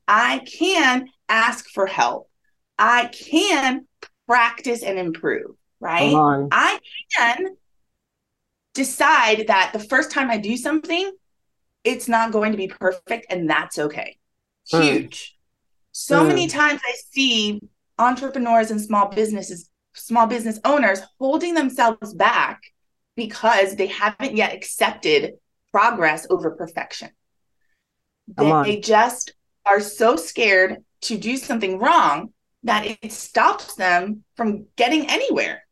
I 0.08 0.40
can 0.40 1.08
ask 1.28 1.68
for 1.70 1.88
help. 1.88 2.30
I 2.78 3.08
can 3.08 3.88
practice 4.28 4.84
and 4.84 5.00
improve, 5.00 5.56
right? 5.80 6.14
I 6.52 6.80
can 7.18 7.56
decide 8.76 9.46
that 9.48 9.72
the 9.74 9.80
first 9.80 10.12
time 10.12 10.30
I 10.30 10.38
do 10.38 10.56
something, 10.56 11.12
it's 11.84 12.08
not 12.08 12.32
going 12.32 12.52
to 12.52 12.58
be 12.58 12.68
perfect 12.68 13.26
and 13.32 13.50
that's 13.50 13.80
okay. 13.80 14.18
Mm. 14.72 14.84
Huge. 14.84 15.38
So 15.92 16.22
mm. 16.22 16.28
many 16.28 16.48
times 16.48 16.82
I 16.86 16.94
see 17.12 17.62
entrepreneurs 17.98 18.70
and 18.70 18.80
small 18.80 19.08
businesses 19.10 19.72
small 19.98 20.28
business 20.28 20.60
owners 20.66 21.02
holding 21.20 21.54
themselves 21.54 22.14
back 22.14 22.62
because 23.16 23.78
they 23.78 23.88
haven't 23.88 24.36
yet 24.36 24.54
accepted 24.54 25.36
progress 25.72 26.28
over 26.30 26.52
perfection. 26.52 27.10
They, 28.28 28.52
they 28.64 28.80
just 28.82 29.34
are 29.66 29.80
so 29.80 30.18
scared 30.18 30.84
to 31.04 31.18
do 31.18 31.38
something 31.38 31.80
wrong 31.80 32.34
that 32.64 32.98
it 33.02 33.12
stops 33.14 33.76
them 33.76 34.24
from 34.36 34.66
getting 34.76 35.10
anywhere, 35.10 35.64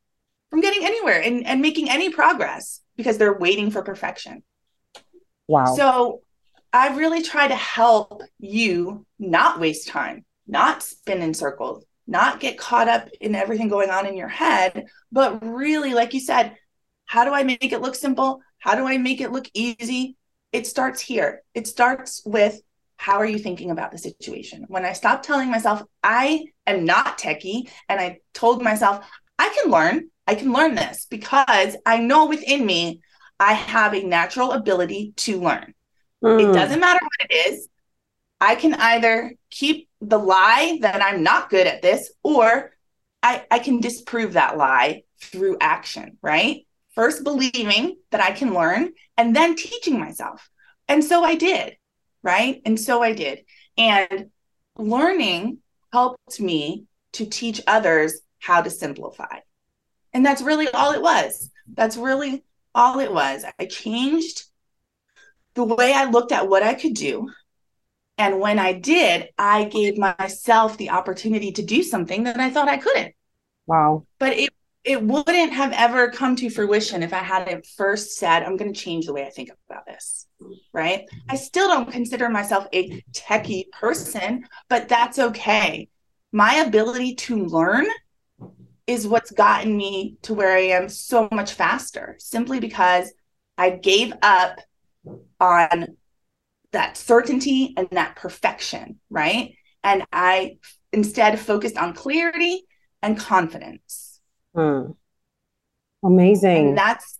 from 0.50 0.62
getting 0.62 0.86
anywhere 0.86 1.22
and, 1.22 1.46
and 1.46 1.62
making 1.62 1.90
any 1.90 2.10
progress 2.10 2.80
because 2.96 3.18
they're 3.18 3.38
waiting 3.38 3.72
for 3.72 3.82
perfection. 3.82 4.44
Wow. 5.48 5.76
So 5.76 6.22
I 6.72 6.96
really 6.96 7.22
try 7.22 7.48
to 7.48 7.56
help 7.56 8.24
you 8.40 9.06
not 9.20 9.60
waste 9.60 9.88
time, 9.88 10.26
not 10.48 10.84
spin 10.84 11.22
in 11.22 11.34
circles, 11.34 11.86
not 12.08 12.40
get 12.40 12.58
caught 12.58 12.88
up 12.88 13.10
in 13.22 13.36
everything 13.36 13.70
going 13.70 13.90
on 13.90 14.06
in 14.06 14.18
your 14.18 14.28
head, 14.28 14.88
but 15.12 15.46
really, 15.46 15.94
like 15.94 16.14
you 16.14 16.20
said, 16.20 16.56
how 17.06 17.26
do 17.26 17.32
I 17.32 17.44
make 17.44 17.72
it 17.72 17.82
look 17.82 17.96
simple? 17.96 18.42
How 18.58 18.76
do 18.76 18.88
I 18.88 18.98
make 18.98 19.22
it 19.22 19.32
look 19.32 19.48
easy? 19.54 20.18
It 20.52 20.68
starts 20.68 21.02
here. 21.02 21.42
It 21.54 21.68
starts 21.68 22.22
with 22.26 22.62
how 22.98 23.18
are 23.18 23.26
you 23.26 23.40
thinking 23.40 23.72
about 23.72 23.92
the 23.92 23.98
situation? 23.98 24.66
When 24.68 24.86
I 24.86 24.94
stopped 24.94 25.26
telling 25.26 25.52
myself 25.52 25.84
I 26.02 26.46
am 26.66 26.86
not 26.86 27.18
techie 27.18 27.70
and 27.90 28.00
I 28.00 28.20
told 28.34 28.64
myself 28.64 29.06
I 29.38 29.50
can 29.50 29.72
learn, 29.72 30.10
I 30.28 30.36
can 30.36 30.54
learn 30.54 30.76
this 30.76 31.06
because 31.10 31.76
I 31.86 31.98
know 32.00 32.28
within 32.28 32.66
me 32.66 33.02
I 33.40 33.54
have 33.54 33.94
a 33.94 34.04
natural 34.04 34.52
ability 34.52 35.14
to 35.18 35.42
learn. 35.42 35.74
Mm. 36.24 36.42
It 36.42 36.46
hmm. 36.46 36.54
doesn't 36.54 36.80
matter 36.80 37.00
what 37.02 37.30
it 37.30 37.52
is. 37.52 37.68
I 38.40 38.56
can 38.56 38.74
either 38.74 39.34
keep 39.50 39.90
the 40.02 40.18
lie 40.18 40.80
that 40.82 41.02
I'm 41.02 41.24
not 41.24 41.50
good 41.50 41.68
at 41.68 41.82
this, 41.82 42.12
or 42.24 42.72
I, 43.22 43.46
I 43.50 43.60
can 43.60 43.80
disprove 43.80 44.34
that 44.34 44.58
lie 44.58 45.04
through 45.22 45.58
action, 45.62 46.18
right? 46.22 46.66
First 46.94 47.24
believing 47.24 47.98
that 48.12 48.22
I 48.22 48.32
can 48.32 48.54
learn 48.54 48.92
and 49.18 49.36
then 49.36 49.56
teaching 49.56 50.00
myself. 50.00 50.50
And 50.88 51.04
so 51.04 51.24
I 51.24 51.36
did, 51.36 51.78
right? 52.22 52.62
And 52.66 52.80
so 52.80 53.02
I 53.02 53.14
did. 53.14 53.46
And 53.78 54.30
learning 54.78 55.60
helped 55.92 56.40
me 56.40 56.86
to 57.14 57.26
teach 57.26 57.62
others 57.66 58.22
how 58.40 58.62
to 58.62 58.70
simplify. 58.70 59.40
And 60.14 60.26
that's 60.26 60.42
really 60.42 60.68
all 60.70 60.94
it 60.94 61.02
was. 61.02 61.50
That's 61.74 61.98
really 61.98 62.44
all 62.76 63.00
it 63.00 63.12
was. 63.12 63.46
I 63.60 63.66
changed 63.66 64.44
the 65.56 65.64
way 65.64 65.94
I 65.94 66.10
looked 66.10 66.32
at 66.32 66.50
what 66.50 66.64
I 66.64 66.74
could 66.74 66.94
do 66.94 67.30
and 68.18 68.40
when 68.40 68.60
I 68.60 68.74
did, 68.74 69.30
I 69.38 69.66
gave 69.66 69.98
myself 69.98 70.78
the 70.78 70.92
opportunity 70.92 71.52
to 71.54 71.64
do 71.64 71.82
something 71.82 72.24
that 72.24 72.40
I 72.40 72.50
thought 72.50 72.70
I 72.70 72.78
couldn't. 72.78 73.16
Wow. 73.66 74.06
But 74.20 74.34
it 74.34 74.54
it 74.84 75.02
wouldn't 75.02 75.54
have 75.54 75.72
ever 75.72 76.12
come 76.12 76.36
to 76.36 76.50
fruition 76.50 77.04
if 77.04 77.14
I 77.14 77.20
hadn't 77.20 77.66
first 77.66 78.18
said, 78.18 78.44
I'm 78.44 78.58
going 78.58 78.74
to 78.74 78.80
change 78.80 79.06
the 79.06 79.14
way 79.14 79.26
I 79.26 79.30
think 79.30 79.50
about 79.70 79.86
this. 79.86 80.28
Right. 80.74 81.06
I 81.30 81.38
still 81.38 81.70
don't 81.70 81.90
consider 81.90 82.28
myself 82.28 82.68
a 82.74 83.02
techie 83.14 83.72
person, 83.72 84.46
but 84.68 84.90
that's 84.90 85.20
okay. 85.20 85.88
My 86.34 86.56
ability 86.56 87.16
to 87.16 87.46
learn 87.46 87.86
is 88.88 89.08
what's 89.08 89.32
gotten 89.32 89.76
me 89.76 90.18
to 90.24 90.34
where 90.34 90.56
I 90.56 90.62
am 90.62 90.90
so 90.90 91.30
much 91.32 91.54
faster 91.54 92.16
simply 92.20 92.60
because 92.60 93.14
I 93.58 93.72
gave 93.72 94.14
up 94.22 94.60
on 95.40 95.98
that 96.72 96.98
certainty 96.98 97.74
and 97.78 97.88
that 97.92 98.16
perfection, 98.16 99.00
right? 99.10 99.56
And 99.84 100.06
I 100.12 100.58
instead 100.92 101.40
focused 101.40 101.78
on 101.78 101.94
clarity 101.94 102.66
and 103.02 103.18
confidence. 103.18 104.20
Hmm. 104.56 104.92
Amazing. 106.04 106.70
And 106.70 106.78
that's 106.78 107.20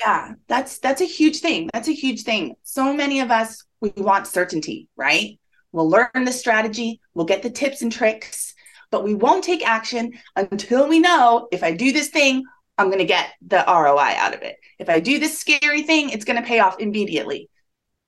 yeah, 0.00 0.32
that's 0.48 0.78
that's 0.78 1.00
a 1.00 1.06
huge 1.06 1.40
thing. 1.40 1.68
That's 1.72 1.88
a 1.88 1.94
huge 1.94 2.22
thing. 2.22 2.56
So 2.62 2.92
many 2.92 3.20
of 3.20 3.30
us 3.30 3.64
we 3.80 3.92
want 3.96 4.26
certainty, 4.26 4.88
right? 4.96 5.38
We'll 5.72 5.88
learn 5.88 6.10
the 6.24 6.32
strategy, 6.32 7.00
we'll 7.14 7.26
get 7.26 7.42
the 7.42 7.50
tips 7.50 7.82
and 7.82 7.92
tricks, 7.92 8.49
but 8.90 9.04
we 9.04 9.14
won't 9.14 9.44
take 9.44 9.66
action 9.66 10.12
until 10.36 10.88
we 10.88 10.98
know 10.98 11.48
if 11.52 11.62
I 11.62 11.72
do 11.72 11.92
this 11.92 12.08
thing, 12.08 12.44
I'm 12.76 12.86
going 12.86 12.98
to 12.98 13.04
get 13.04 13.32
the 13.46 13.64
ROI 13.66 14.14
out 14.16 14.34
of 14.34 14.42
it. 14.42 14.56
If 14.78 14.88
I 14.88 15.00
do 15.00 15.18
this 15.18 15.38
scary 15.38 15.82
thing, 15.82 16.10
it's 16.10 16.24
going 16.24 16.40
to 16.40 16.46
pay 16.46 16.60
off 16.60 16.80
immediately. 16.80 17.50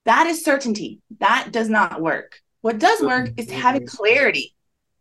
That 0.04 0.26
is 0.26 0.44
certainty. 0.44 1.00
That 1.20 1.48
does 1.52 1.68
not 1.68 2.00
work. 2.00 2.40
What 2.62 2.78
does 2.78 3.00
work 3.00 3.30
is 3.36 3.50
having 3.50 3.86
clarity, 3.86 4.54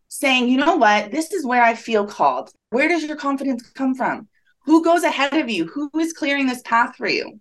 saying, 0.08 0.50
you 0.50 0.58
know 0.58 0.76
what, 0.76 1.12
this 1.12 1.32
is 1.32 1.46
where 1.46 1.64
I 1.64 1.76
feel 1.76 2.06
called. 2.06 2.52
Where 2.70 2.88
does 2.88 3.04
your 3.04 3.16
confidence 3.16 3.70
come 3.70 3.96
from? 3.96 4.28
Who 4.66 4.84
goes 4.84 5.04
ahead 5.04 5.34
of 5.34 5.50
you? 5.50 5.66
Who 5.66 5.90
is 6.00 6.14
clearing 6.14 6.48
this 6.48 6.62
path 6.64 6.96
for 6.96 7.08
you? 7.08 7.40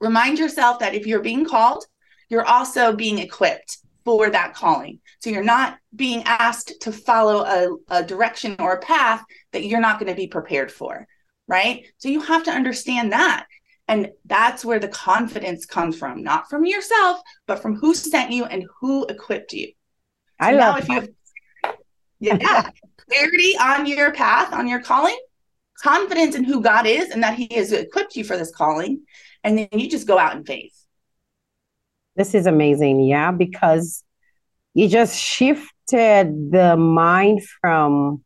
Remind 0.00 0.38
yourself 0.38 0.78
that 0.78 0.94
if 0.94 1.06
you're 1.06 1.20
being 1.20 1.44
called, 1.44 1.84
you're 2.28 2.46
also 2.46 2.94
being 2.94 3.18
equipped 3.18 3.78
for 4.04 4.30
that 4.30 4.54
calling. 4.54 5.00
So 5.20 5.30
you're 5.30 5.42
not 5.42 5.78
being 5.94 6.22
asked 6.24 6.74
to 6.82 6.92
follow 6.92 7.44
a, 7.44 8.00
a 8.00 8.02
direction 8.04 8.56
or 8.58 8.74
a 8.74 8.80
path 8.80 9.24
that 9.52 9.64
you're 9.64 9.80
not 9.80 9.98
going 9.98 10.10
to 10.12 10.16
be 10.16 10.26
prepared 10.26 10.70
for, 10.70 11.06
right? 11.48 11.86
So 11.98 12.08
you 12.08 12.20
have 12.20 12.44
to 12.44 12.50
understand 12.50 13.12
that. 13.12 13.46
And 13.88 14.10
that's 14.24 14.64
where 14.64 14.78
the 14.78 14.88
confidence 14.88 15.66
comes 15.66 15.98
from, 15.98 16.22
not 16.22 16.48
from 16.48 16.64
yourself, 16.64 17.20
but 17.46 17.60
from 17.60 17.76
who 17.76 17.94
sent 17.94 18.32
you 18.32 18.44
and 18.46 18.64
who 18.80 19.04
equipped 19.06 19.52
you. 19.52 19.66
So 19.66 19.72
I 20.40 20.52
love 20.52 20.78
if 20.78 20.88
you 20.88 20.94
have, 20.94 21.08
Yeah. 22.20 22.70
Clarity 23.10 23.56
on 23.60 23.86
your 23.86 24.12
path, 24.12 24.54
on 24.54 24.66
your 24.66 24.80
calling, 24.80 25.18
confidence 25.82 26.34
in 26.34 26.44
who 26.44 26.62
God 26.62 26.86
is 26.86 27.10
and 27.10 27.22
that 27.22 27.34
He 27.34 27.48
has 27.54 27.72
equipped 27.72 28.16
you 28.16 28.24
for 28.24 28.36
this 28.38 28.50
calling. 28.50 29.02
And 29.42 29.58
then 29.58 29.68
you 29.72 29.90
just 29.90 30.06
go 30.06 30.18
out 30.18 30.34
in 30.34 30.44
faith. 30.44 30.74
This 32.16 32.34
is 32.34 32.46
amazing. 32.46 33.04
Yeah. 33.04 33.30
Because 33.30 34.04
you 34.74 34.88
just 34.88 35.18
shifted 35.18 35.70
the 36.50 36.76
mind 36.76 37.42
from 37.60 38.24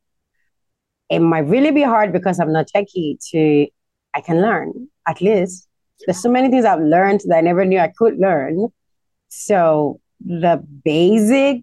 it 1.11 1.21
might 1.21 1.47
really 1.47 1.71
be 1.71 1.83
hard 1.83 2.13
because 2.13 2.39
I'm 2.39 2.53
not 2.53 2.69
techie 2.75 3.17
to 3.31 3.67
I 4.15 4.21
can 4.21 4.43
learn 4.43 4.89
at 5.07 5.21
least. 5.21 5.67
There's 6.07 6.21
so 6.21 6.31
many 6.31 6.49
things 6.49 6.65
I've 6.65 6.81
learned 6.81 7.23
that 7.27 7.39
I 7.39 7.41
never 7.41 7.65
knew 7.65 7.79
I 7.79 7.93
could 7.97 8.19
learn. 8.19 8.69
So 9.29 10.01
the 10.21 10.63
basic 10.85 11.63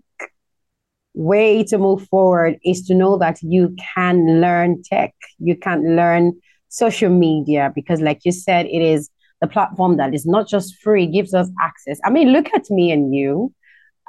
way 1.14 1.64
to 1.64 1.78
move 1.78 2.08
forward 2.08 2.58
is 2.64 2.86
to 2.88 2.94
know 2.94 3.18
that 3.18 3.38
you 3.42 3.76
can 3.96 4.42
learn 4.42 4.82
tech, 4.84 5.14
you 5.40 5.56
can 5.56 5.96
learn 5.96 6.34
social 6.70 7.10
media, 7.10 7.72
because, 7.74 8.02
like 8.02 8.26
you 8.26 8.32
said, 8.32 8.66
it 8.66 8.82
is 8.82 9.10
the 9.46 9.52
platform 9.52 9.98
that 9.98 10.14
is 10.14 10.26
not 10.26 10.48
just 10.48 10.76
free, 10.82 11.06
gives 11.08 11.34
us 11.34 11.50
access. 11.62 12.00
I 12.04 12.10
mean, 12.10 12.30
look 12.30 12.48
at 12.54 12.70
me 12.70 12.92
and 12.92 13.14
you. 13.14 13.54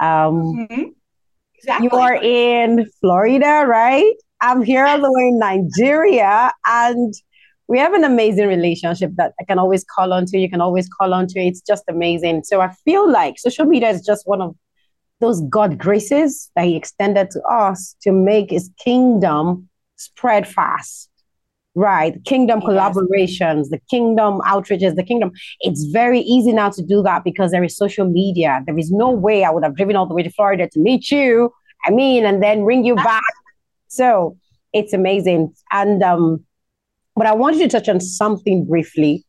Um, 0.01 0.67
mm-hmm. 0.71 0.83
exactly. 1.55 1.89
You 1.93 1.99
are 1.99 2.15
in 2.15 2.87
Florida, 3.01 3.65
right? 3.67 4.15
I'm 4.41 4.63
here 4.63 4.87
all 4.87 5.01
the 5.01 5.13
way 5.13 5.29
in 5.29 5.39
Nigeria, 5.39 6.53
and 6.67 7.15
we 7.69 7.79
have 7.79 7.95
an 7.95 8.05
amazing 8.05 8.49
relationship 8.49 9.13
that 9.17 9.33
I 9.41 9.45
can 9.45 9.59
always 9.59 9.85
call 9.85 10.13
on 10.13 10.27
to. 10.27 10.39
You 10.39 10.51
can 10.51 10.61
always 10.61 10.89
call 10.89 11.13
on 11.15 11.27
to. 11.29 11.41
It's 11.41 11.61
just 11.61 11.85
amazing. 11.89 12.45
So 12.45 12.61
I 12.61 12.71
feel 12.85 13.11
like 13.11 13.39
social 13.39 13.65
media 13.65 13.91
is 13.91 14.05
just 14.05 14.27
one 14.27 14.41
of 14.41 14.55
those 15.21 15.41
God 15.43 15.79
graces 15.79 16.51
that 16.55 16.67
He 16.67 16.77
extended 16.77 17.31
to 17.31 17.43
us 17.43 17.97
to 18.03 18.13
make 18.13 18.51
His 18.51 18.71
kingdom 18.79 19.69
spread 19.97 20.47
fast. 20.47 21.09
Right. 21.77 22.25
Kingdom 22.25 22.63
yes. 22.63 22.71
collaborations, 22.71 23.69
the 23.69 23.79
kingdom 23.91 24.41
outreaches, 24.47 24.97
the 24.97 25.03
kingdom. 25.03 25.31
It's 25.61 25.85
very 25.85 26.21
easy 26.21 26.55
now 26.55 26.71
to 26.71 26.83
do 26.83 27.03
that 27.03 27.23
because 27.23 27.51
there 27.51 27.63
is 27.63 27.77
social 27.77 28.09
media. 28.09 28.63
There 28.67 28.79
is 28.79 28.91
no 28.91 29.11
way 29.11 29.45
I 29.45 29.51
would 29.51 29.63
have 29.63 29.77
driven 29.77 29.95
all 29.95 30.07
the 30.07 30.15
way 30.15 30.23
to 30.23 30.31
Florida 30.31 30.69
to 30.73 30.81
meet 30.81 31.11
you. 31.11 31.53
I 31.85 31.91
mean, 31.91 32.25
and 32.25 32.43
then 32.43 32.65
bring 32.65 32.87
you 32.87 32.95
back. 32.97 33.23
So 33.89 34.39
it's 34.73 34.95
amazing. 34.95 35.55
And 35.71 36.03
um, 36.03 36.47
but 37.15 37.27
I 37.27 37.35
wanted 37.35 37.59
to 37.59 37.69
touch 37.69 37.91
on 37.91 38.01
something 38.01 38.65
briefly. 38.65 39.27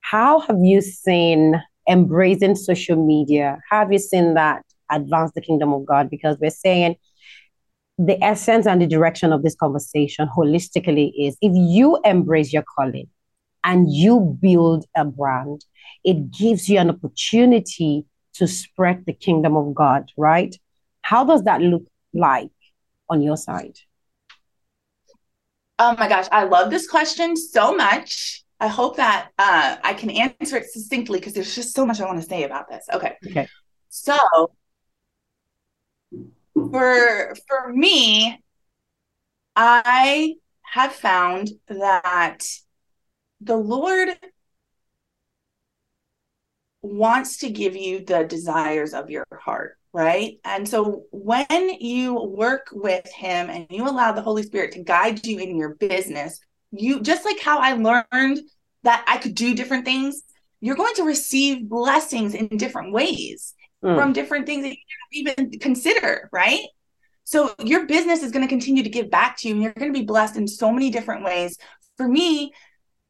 How 0.00 0.40
have 0.40 0.58
you 0.62 0.80
seen 0.80 1.62
embracing 1.86 2.56
social 2.56 2.96
media? 2.96 3.58
How 3.68 3.80
have 3.80 3.92
you 3.92 3.98
seen 3.98 4.32
that 4.34 4.64
advance 4.90 5.32
the 5.34 5.42
kingdom 5.42 5.74
of 5.74 5.84
God? 5.84 6.08
Because 6.08 6.38
we're 6.40 6.50
saying 6.50 6.96
the 8.06 8.22
essence 8.24 8.66
and 8.66 8.80
the 8.80 8.86
direction 8.86 9.30
of 9.30 9.42
this 9.42 9.54
conversation 9.54 10.26
holistically 10.34 11.12
is 11.18 11.36
if 11.42 11.52
you 11.54 11.98
embrace 12.04 12.50
your 12.50 12.64
calling 12.76 13.08
and 13.62 13.92
you 13.92 14.38
build 14.40 14.86
a 14.96 15.04
brand, 15.04 15.66
it 16.02 16.30
gives 16.30 16.66
you 16.68 16.78
an 16.78 16.88
opportunity 16.88 18.06
to 18.34 18.46
spread 18.46 19.04
the 19.06 19.12
kingdom 19.12 19.54
of 19.54 19.74
God, 19.74 20.10
right? 20.16 20.56
How 21.02 21.24
does 21.24 21.44
that 21.44 21.60
look 21.60 21.82
like 22.14 22.50
on 23.10 23.20
your 23.20 23.36
side? 23.36 23.76
Oh 25.78 25.94
my 25.98 26.08
gosh, 26.08 26.26
I 26.32 26.44
love 26.44 26.70
this 26.70 26.88
question 26.88 27.36
so 27.36 27.76
much. 27.76 28.44
I 28.60 28.68
hope 28.68 28.96
that 28.96 29.30
uh, 29.38 29.76
I 29.84 29.92
can 29.92 30.10
answer 30.10 30.56
it 30.56 30.70
succinctly 30.70 31.18
because 31.18 31.34
there's 31.34 31.54
just 31.54 31.74
so 31.74 31.84
much 31.84 32.00
I 32.00 32.06
want 32.06 32.22
to 32.22 32.26
say 32.26 32.44
about 32.44 32.70
this. 32.70 32.86
Okay. 32.94 33.16
Okay. 33.26 33.48
So 33.90 34.16
for 36.54 37.34
for 37.48 37.72
me, 37.72 38.42
I 39.56 40.34
have 40.62 40.92
found 40.92 41.50
that 41.68 42.44
the 43.40 43.56
Lord 43.56 44.10
wants 46.82 47.38
to 47.38 47.50
give 47.50 47.76
you 47.76 48.04
the 48.04 48.24
desires 48.24 48.94
of 48.94 49.10
your 49.10 49.26
heart 49.32 49.76
right? 49.92 50.38
And 50.44 50.68
so 50.68 51.04
when 51.10 51.70
you 51.80 52.14
work 52.14 52.68
with 52.72 53.10
him 53.12 53.50
and 53.50 53.66
you 53.70 53.88
allow 53.88 54.12
the 54.12 54.22
Holy 54.22 54.42
Spirit 54.42 54.72
to 54.72 54.82
guide 54.82 55.26
you 55.26 55.38
in 55.38 55.56
your 55.56 55.74
business, 55.74 56.40
you 56.70 57.00
just 57.00 57.24
like 57.24 57.40
how 57.40 57.58
I 57.58 57.72
learned 57.72 58.40
that 58.82 59.04
I 59.08 59.18
could 59.18 59.34
do 59.34 59.54
different 59.54 59.84
things, 59.84 60.22
you're 60.60 60.76
going 60.76 60.94
to 60.94 61.02
receive 61.04 61.68
blessings 61.68 62.34
in 62.34 62.56
different 62.56 62.92
ways 62.92 63.54
mm. 63.84 63.96
from 63.96 64.12
different 64.12 64.46
things 64.46 64.62
that 64.64 64.70
you 64.70 65.26
don't 65.26 65.48
even 65.48 65.58
consider, 65.58 66.28
right? 66.32 66.62
So 67.24 67.54
your 67.58 67.86
business 67.86 68.22
is 68.22 68.32
going 68.32 68.44
to 68.44 68.48
continue 68.48 68.82
to 68.82 68.88
give 68.88 69.10
back 69.10 69.38
to 69.38 69.48
you 69.48 69.54
and 69.54 69.62
you're 69.62 69.72
going 69.72 69.92
to 69.92 69.98
be 69.98 70.04
blessed 70.04 70.36
in 70.36 70.48
so 70.48 70.72
many 70.72 70.90
different 70.90 71.24
ways. 71.24 71.56
For 71.96 72.08
me, 72.08 72.52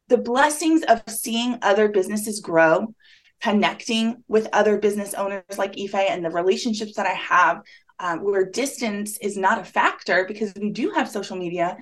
the 0.09 0.17
blessings 0.17 0.83
of 0.83 1.01
seeing 1.07 1.57
other 1.61 1.87
businesses 1.87 2.39
grow 2.39 2.93
connecting 3.41 4.23
with 4.27 4.47
other 4.53 4.77
business 4.77 5.13
owners 5.15 5.43
like 5.57 5.75
Ife 5.79 5.95
and 5.95 6.23
the 6.23 6.29
relationships 6.29 6.95
that 6.95 7.07
I 7.07 7.13
have 7.13 7.61
um, 7.99 8.23
where 8.23 8.45
distance 8.45 9.17
is 9.17 9.37
not 9.37 9.59
a 9.59 9.63
factor 9.63 10.25
because 10.27 10.53
we 10.55 10.69
do 10.71 10.91
have 10.91 11.09
social 11.09 11.37
media 11.37 11.77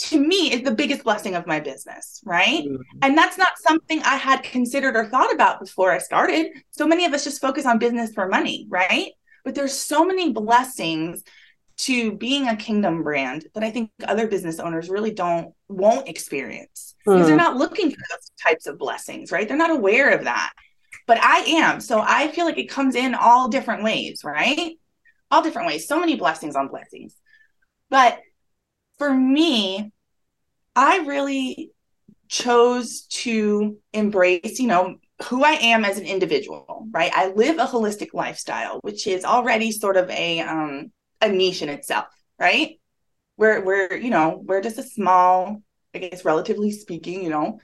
to 0.00 0.18
me 0.18 0.52
is 0.52 0.62
the 0.62 0.70
biggest 0.70 1.04
blessing 1.04 1.34
of 1.34 1.46
my 1.46 1.60
business 1.60 2.20
right 2.24 2.64
mm-hmm. 2.64 2.82
and 3.02 3.16
that's 3.16 3.38
not 3.38 3.58
something 3.58 4.00
i 4.02 4.16
had 4.16 4.42
considered 4.42 4.96
or 4.96 5.06
thought 5.06 5.32
about 5.32 5.60
before 5.60 5.92
i 5.92 5.98
started 5.98 6.48
so 6.70 6.86
many 6.86 7.04
of 7.04 7.12
us 7.12 7.24
just 7.24 7.40
focus 7.40 7.66
on 7.66 7.78
business 7.78 8.12
for 8.12 8.28
money 8.28 8.66
right 8.68 9.12
but 9.44 9.54
there's 9.54 9.74
so 9.74 10.04
many 10.04 10.32
blessings 10.32 11.22
to 11.76 12.12
being 12.12 12.48
a 12.48 12.56
kingdom 12.56 13.02
brand 13.02 13.46
that 13.54 13.62
i 13.62 13.70
think 13.70 13.90
other 14.06 14.26
business 14.26 14.58
owners 14.58 14.88
really 14.88 15.12
don't 15.12 15.54
won't 15.68 16.08
experience 16.08 16.94
mm. 17.06 17.14
because 17.14 17.26
they're 17.26 17.36
mm. 17.36 17.38
not 17.38 17.56
looking 17.56 17.90
for 17.90 17.96
those 18.10 18.30
types 18.42 18.66
of 18.66 18.78
blessings 18.78 19.30
right 19.30 19.48
they're 19.48 19.56
not 19.56 19.70
aware 19.70 20.10
of 20.10 20.24
that 20.24 20.52
but 21.10 21.18
I 21.20 21.38
am. 21.38 21.80
So 21.80 22.00
I 22.00 22.28
feel 22.28 22.44
like 22.44 22.56
it 22.56 22.70
comes 22.70 22.94
in 22.94 23.16
all 23.16 23.48
different 23.48 23.82
ways, 23.82 24.22
right? 24.22 24.78
All 25.28 25.42
different 25.42 25.66
ways. 25.66 25.88
So 25.88 25.98
many 25.98 26.14
blessings 26.14 26.54
on 26.54 26.68
blessings. 26.68 27.16
But 27.88 28.20
for 29.00 29.12
me, 29.12 29.92
I 30.76 30.98
really 31.06 31.72
chose 32.28 33.06
to 33.24 33.78
embrace, 33.92 34.60
you 34.60 34.68
know, 34.68 34.96
who 35.28 35.42
I 35.44 35.52
am 35.52 35.84
as 35.84 35.98
an 35.98 36.06
individual, 36.06 36.86
right? 36.92 37.12
I 37.14 37.28
live 37.32 37.58
a 37.58 37.66
holistic 37.66 38.14
lifestyle, 38.14 38.78
which 38.82 39.06
is 39.06 39.24
already 39.24 39.72
sort 39.72 39.96
of 39.96 40.10
a 40.10 40.40
um 40.40 40.92
a 41.20 41.28
niche 41.28 41.62
in 41.62 41.70
itself, 41.70 42.06
right? 42.38 42.78
We're 43.38 43.64
we're, 43.64 43.96
you 43.96 44.10
know, 44.10 44.42
we're 44.44 44.62
just 44.62 44.78
a 44.78 44.82
small, 44.82 45.62
I 45.94 45.98
guess 45.98 46.24
relatively 46.24 46.72
speaking, 46.72 47.24
you 47.24 47.30
know, 47.30 47.58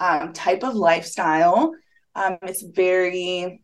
um, 0.00 0.32
type 0.32 0.64
of 0.64 0.74
lifestyle 0.74 1.72
um, 2.14 2.38
it's 2.42 2.62
very, 2.62 3.62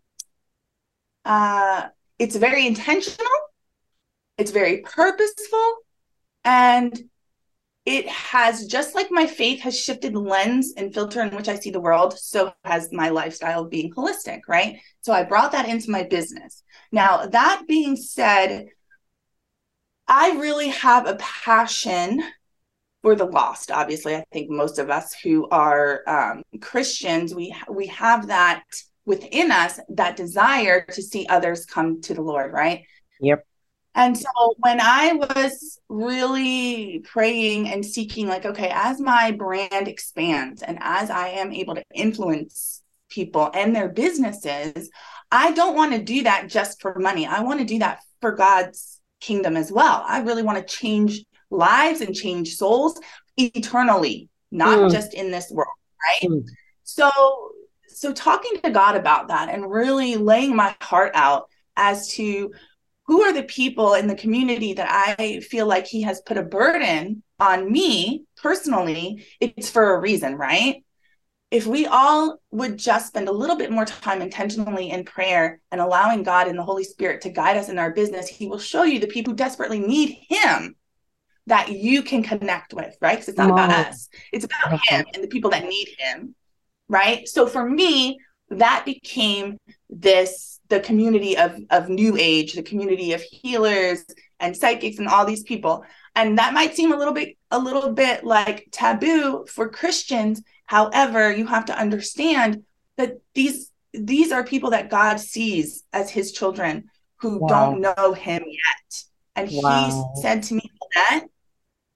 uh, 1.24 1.88
it's 2.18 2.36
very 2.36 2.66
intentional. 2.66 3.26
It's 4.38 4.50
very 4.50 4.82
purposeful, 4.82 5.76
and 6.44 7.08
it 7.86 8.08
has 8.08 8.66
just 8.66 8.96
like 8.96 9.06
my 9.10 9.26
faith 9.26 9.60
has 9.60 9.78
shifted 9.78 10.16
lens 10.16 10.74
and 10.76 10.92
filter 10.92 11.22
in 11.22 11.34
which 11.34 11.48
I 11.48 11.54
see 11.54 11.70
the 11.70 11.80
world, 11.80 12.18
so 12.18 12.52
has 12.64 12.92
my 12.92 13.10
lifestyle 13.10 13.64
being 13.64 13.92
holistic, 13.94 14.40
right? 14.48 14.80
So 15.02 15.12
I 15.12 15.22
brought 15.22 15.52
that 15.52 15.68
into 15.68 15.92
my 15.92 16.02
business. 16.02 16.64
Now, 16.90 17.26
that 17.26 17.62
being 17.68 17.94
said, 17.94 18.66
I 20.08 20.32
really 20.32 20.68
have 20.68 21.06
a 21.06 21.14
passion 21.16 22.22
for 23.02 23.14
the 23.14 23.24
lost 23.24 23.70
obviously 23.70 24.16
i 24.16 24.24
think 24.32 24.50
most 24.50 24.80
of 24.80 24.90
us 24.90 25.14
who 25.22 25.48
are 25.50 26.02
um, 26.08 26.42
christians 26.60 27.32
we 27.32 27.54
we 27.70 27.86
have 27.86 28.26
that 28.26 28.64
within 29.04 29.52
us 29.52 29.78
that 29.90 30.16
desire 30.16 30.84
to 30.84 31.00
see 31.00 31.24
others 31.28 31.64
come 31.66 32.00
to 32.00 32.14
the 32.14 32.20
lord 32.20 32.52
right 32.52 32.82
yep 33.20 33.46
and 33.96 34.16
so 34.16 34.54
when 34.58 34.80
i 34.80 35.12
was 35.12 35.80
really 35.88 37.00
praying 37.00 37.68
and 37.68 37.84
seeking 37.84 38.28
like 38.28 38.44
okay 38.44 38.70
as 38.72 39.00
my 39.00 39.32
brand 39.32 39.88
expands 39.88 40.62
and 40.62 40.78
as 40.80 41.10
i 41.10 41.28
am 41.28 41.52
able 41.52 41.74
to 41.74 41.84
influence 41.94 42.82
people 43.08 43.50
and 43.54 43.74
their 43.74 43.88
businesses 43.88 44.90
i 45.32 45.50
don't 45.52 45.74
want 45.74 45.92
to 45.92 46.02
do 46.02 46.22
that 46.22 46.48
just 46.48 46.80
for 46.80 46.98
money 46.98 47.26
i 47.26 47.40
want 47.40 47.58
to 47.58 47.66
do 47.66 47.80
that 47.80 47.98
for 48.20 48.32
god's 48.32 49.00
kingdom 49.20 49.56
as 49.56 49.72
well 49.72 50.04
i 50.06 50.20
really 50.20 50.42
want 50.42 50.58
to 50.58 50.76
change 50.76 51.24
lives 51.50 52.00
and 52.00 52.14
change 52.14 52.56
souls 52.56 53.00
eternally, 53.36 54.28
not 54.50 54.78
mm. 54.78 54.90
just 54.90 55.14
in 55.14 55.30
this 55.30 55.50
world, 55.50 55.68
right? 56.04 56.30
Mm. 56.30 56.46
So 56.84 57.10
so 57.88 58.12
talking 58.12 58.60
to 58.62 58.70
God 58.70 58.96
about 58.96 59.28
that 59.28 59.48
and 59.48 59.70
really 59.70 60.16
laying 60.16 60.54
my 60.54 60.74
heart 60.82 61.12
out 61.14 61.48
as 61.76 62.08
to 62.08 62.52
who 63.06 63.22
are 63.22 63.32
the 63.32 63.42
people 63.42 63.94
in 63.94 64.06
the 64.06 64.14
community 64.14 64.72
that 64.74 64.88
I 64.90 65.40
feel 65.40 65.66
like 65.66 65.86
he 65.86 66.02
has 66.02 66.20
put 66.20 66.38
a 66.38 66.42
burden 66.42 67.22
on 67.38 67.70
me 67.70 68.24
personally, 68.42 69.24
it's 69.40 69.70
for 69.70 69.94
a 69.94 70.00
reason, 70.00 70.34
right? 70.36 70.82
If 71.50 71.66
we 71.66 71.86
all 71.86 72.38
would 72.50 72.76
just 72.76 73.06
spend 73.06 73.28
a 73.28 73.32
little 73.32 73.56
bit 73.56 73.70
more 73.70 73.84
time 73.84 74.20
intentionally 74.20 74.90
in 74.90 75.04
prayer 75.04 75.60
and 75.70 75.80
allowing 75.80 76.24
God 76.24 76.48
and 76.48 76.58
the 76.58 76.64
Holy 76.64 76.82
Spirit 76.82 77.20
to 77.22 77.30
guide 77.30 77.56
us 77.56 77.68
in 77.68 77.78
our 77.78 77.92
business, 77.92 78.26
He 78.26 78.48
will 78.48 78.58
show 78.58 78.82
you 78.82 78.98
the 78.98 79.06
people 79.06 79.32
who 79.32 79.36
desperately 79.36 79.78
need 79.78 80.18
Him 80.28 80.74
that 81.46 81.70
you 81.70 82.02
can 82.02 82.22
connect 82.22 82.74
with, 82.74 82.96
right? 83.00 83.14
Because 83.14 83.28
it's 83.28 83.38
not 83.38 83.50
about 83.50 83.70
us, 83.70 84.08
it's 84.32 84.44
about 84.44 84.80
him 84.88 85.06
and 85.14 85.22
the 85.22 85.28
people 85.28 85.50
that 85.50 85.64
need 85.64 85.88
him, 85.98 86.34
right? 86.88 87.26
So 87.28 87.46
for 87.46 87.68
me, 87.68 88.18
that 88.50 88.84
became 88.84 89.58
this 89.90 90.60
the 90.68 90.80
community 90.80 91.36
of 91.36 91.58
of 91.70 91.88
new 91.88 92.16
age, 92.18 92.54
the 92.54 92.62
community 92.62 93.12
of 93.12 93.22
healers 93.22 94.04
and 94.40 94.56
psychics 94.56 94.98
and 94.98 95.08
all 95.08 95.24
these 95.24 95.42
people. 95.42 95.84
And 96.14 96.38
that 96.38 96.54
might 96.54 96.74
seem 96.74 96.92
a 96.92 96.96
little 96.96 97.14
bit 97.14 97.36
a 97.50 97.58
little 97.58 97.92
bit 97.92 98.24
like 98.24 98.68
taboo 98.72 99.46
for 99.46 99.68
Christians. 99.68 100.42
However, 100.66 101.32
you 101.32 101.46
have 101.46 101.66
to 101.66 101.78
understand 101.78 102.64
that 102.96 103.18
these 103.34 103.70
these 103.92 104.32
are 104.32 104.44
people 104.44 104.70
that 104.70 104.90
God 104.90 105.20
sees 105.20 105.84
as 105.92 106.10
his 106.10 106.32
children 106.32 106.90
who 107.16 107.38
wow. 107.38 107.48
don't 107.48 107.80
know 107.80 108.12
him 108.12 108.42
yet. 108.46 109.04
And 109.34 109.50
wow. 109.52 110.12
he 110.14 110.20
said 110.20 110.42
to 110.44 110.54
me 110.54 110.70
that 110.94 111.24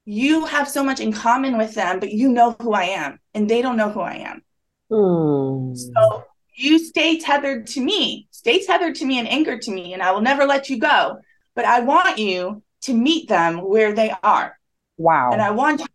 you 0.05 0.47
have 0.47 0.69
so 0.69 0.83
much 0.83 1.01
in 1.01 1.13
common 1.13 1.57
with 1.59 1.75
them, 1.75 2.01
but 2.01 2.11
you 2.11 2.31
know 2.31 2.57
who 2.61 2.73
I 2.73 2.85
am, 2.85 3.19
and 3.35 3.49
they 3.49 3.63
don't 3.63 3.77
know 3.77 3.91
who 3.91 4.01
I 4.01 4.15
am. 4.15 4.43
Mm. 4.91 5.77
So 5.77 6.25
you 6.63 6.79
stay 6.79 7.19
tethered 7.19 7.67
to 7.69 7.81
me, 7.81 8.29
stay 8.31 8.65
tethered 8.65 8.95
to 8.97 9.05
me 9.05 9.19
and 9.19 9.29
anchored 9.29 9.63
to 9.63 9.71
me, 9.71 9.93
and 9.93 10.03
I 10.03 10.13
will 10.13 10.21
never 10.21 10.45
let 10.45 10.69
you 10.69 10.79
go. 10.79 11.19
But 11.55 11.65
I 11.65 11.81
want 11.81 12.19
you 12.19 12.63
to 12.83 12.95
meet 12.95 13.29
them 13.29 13.59
where 13.59 13.93
they 13.93 14.13
are. 14.23 14.59
Wow. 14.97 15.31
And 15.33 15.43
I 15.43 15.51
want 15.51 15.81
to 15.81 15.89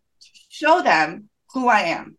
show 0.48 0.82
them 0.82 1.28
who 1.52 1.68
I 1.68 1.80
am. 1.80 2.16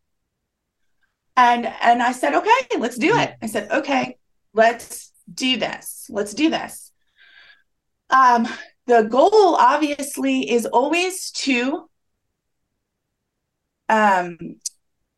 And 1.36 1.68
and 1.82 2.02
I 2.02 2.14
said, 2.14 2.34
okay, 2.34 2.78
let's 2.80 2.98
do 2.98 3.16
it. 3.16 3.36
I 3.42 3.46
said, 3.46 3.72
okay, 3.72 4.18
let's 4.54 5.12
do 5.32 5.58
this. 5.58 6.08
Let's 6.10 6.34
do 6.34 6.50
this. 6.50 6.92
Um, 8.10 8.48
the 8.88 9.04
goal 9.04 9.56
obviously 9.56 10.50
is 10.50 10.66
always 10.66 11.32
to 11.32 11.90
um 13.90 14.38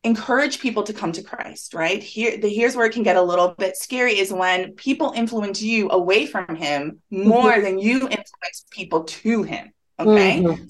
encourage 0.02 0.60
people 0.60 0.82
to 0.84 0.92
come 0.92 1.12
to 1.12 1.22
Christ, 1.22 1.74
right? 1.74 2.02
Here, 2.02 2.38
the, 2.38 2.48
here's 2.48 2.74
where 2.74 2.86
it 2.86 2.92
can 2.92 3.02
get 3.02 3.16
a 3.16 3.22
little 3.22 3.54
bit 3.58 3.76
scary 3.76 4.18
is 4.18 4.32
when 4.32 4.72
people 4.72 5.12
influence 5.14 5.60
you 5.60 5.90
away 5.90 6.26
from 6.26 6.56
Him 6.56 7.00
more 7.10 7.52
mm-hmm. 7.52 7.62
than 7.62 7.78
you 7.78 7.96
influence 7.96 8.64
people 8.70 9.04
to 9.04 9.42
Him. 9.42 9.72
Okay. 9.98 10.40
Mm-hmm. 10.40 10.64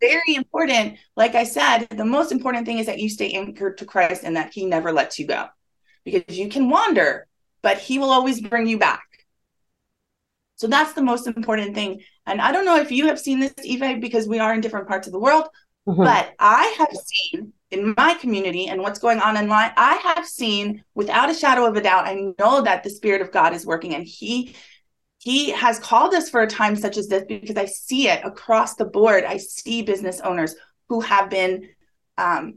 Very 0.00 0.34
important. 0.34 0.98
Like 1.16 1.34
I 1.34 1.44
said, 1.44 1.86
the 1.90 2.04
most 2.04 2.30
important 2.30 2.66
thing 2.66 2.78
is 2.78 2.86
that 2.86 2.98
you 2.98 3.08
stay 3.08 3.32
anchored 3.32 3.78
to 3.78 3.86
Christ 3.86 4.22
and 4.22 4.36
that 4.36 4.52
He 4.52 4.66
never 4.66 4.92
lets 4.92 5.18
you 5.18 5.26
go 5.26 5.46
because 6.04 6.38
you 6.38 6.50
can 6.50 6.68
wander, 6.68 7.26
but 7.62 7.78
He 7.78 7.98
will 7.98 8.10
always 8.10 8.42
bring 8.42 8.66
you 8.66 8.78
back. 8.78 9.02
So 10.56 10.66
that's 10.66 10.92
the 10.92 11.02
most 11.02 11.26
important 11.26 11.74
thing. 11.74 12.02
And 12.26 12.40
I 12.40 12.52
don't 12.52 12.66
know 12.66 12.76
if 12.76 12.92
you 12.92 13.06
have 13.06 13.18
seen 13.18 13.40
this, 13.40 13.54
Ife, 13.58 14.00
because 14.00 14.28
we 14.28 14.38
are 14.38 14.52
in 14.52 14.60
different 14.60 14.88
parts 14.88 15.06
of 15.06 15.12
the 15.12 15.18
world, 15.18 15.48
mm-hmm. 15.88 16.04
but 16.04 16.34
I 16.38 16.74
have 16.78 16.92
seen 16.92 17.54
in 17.74 17.94
my 17.96 18.14
community 18.14 18.68
and 18.68 18.80
what's 18.80 18.98
going 18.98 19.20
on 19.20 19.36
in 19.36 19.46
my 19.46 19.72
I 19.76 19.96
have 19.96 20.26
seen 20.26 20.82
without 20.94 21.30
a 21.30 21.34
shadow 21.34 21.66
of 21.66 21.76
a 21.76 21.82
doubt 21.82 22.06
I 22.06 22.32
know 22.38 22.62
that 22.62 22.82
the 22.82 22.90
spirit 22.90 23.20
of 23.20 23.32
God 23.32 23.52
is 23.52 23.66
working 23.66 23.94
and 23.94 24.06
he 24.06 24.54
he 25.18 25.50
has 25.50 25.78
called 25.78 26.14
us 26.14 26.28
for 26.28 26.42
a 26.42 26.46
time 26.46 26.76
such 26.76 26.98
as 26.98 27.08
this 27.08 27.24
because 27.26 27.56
I 27.56 27.64
see 27.64 28.08
it 28.08 28.22
across 28.24 28.74
the 28.74 28.84
board. 28.84 29.24
I 29.24 29.38
see 29.38 29.80
business 29.80 30.20
owners 30.20 30.54
who 30.90 31.00
have 31.00 31.30
been 31.30 31.70
um, 32.18 32.56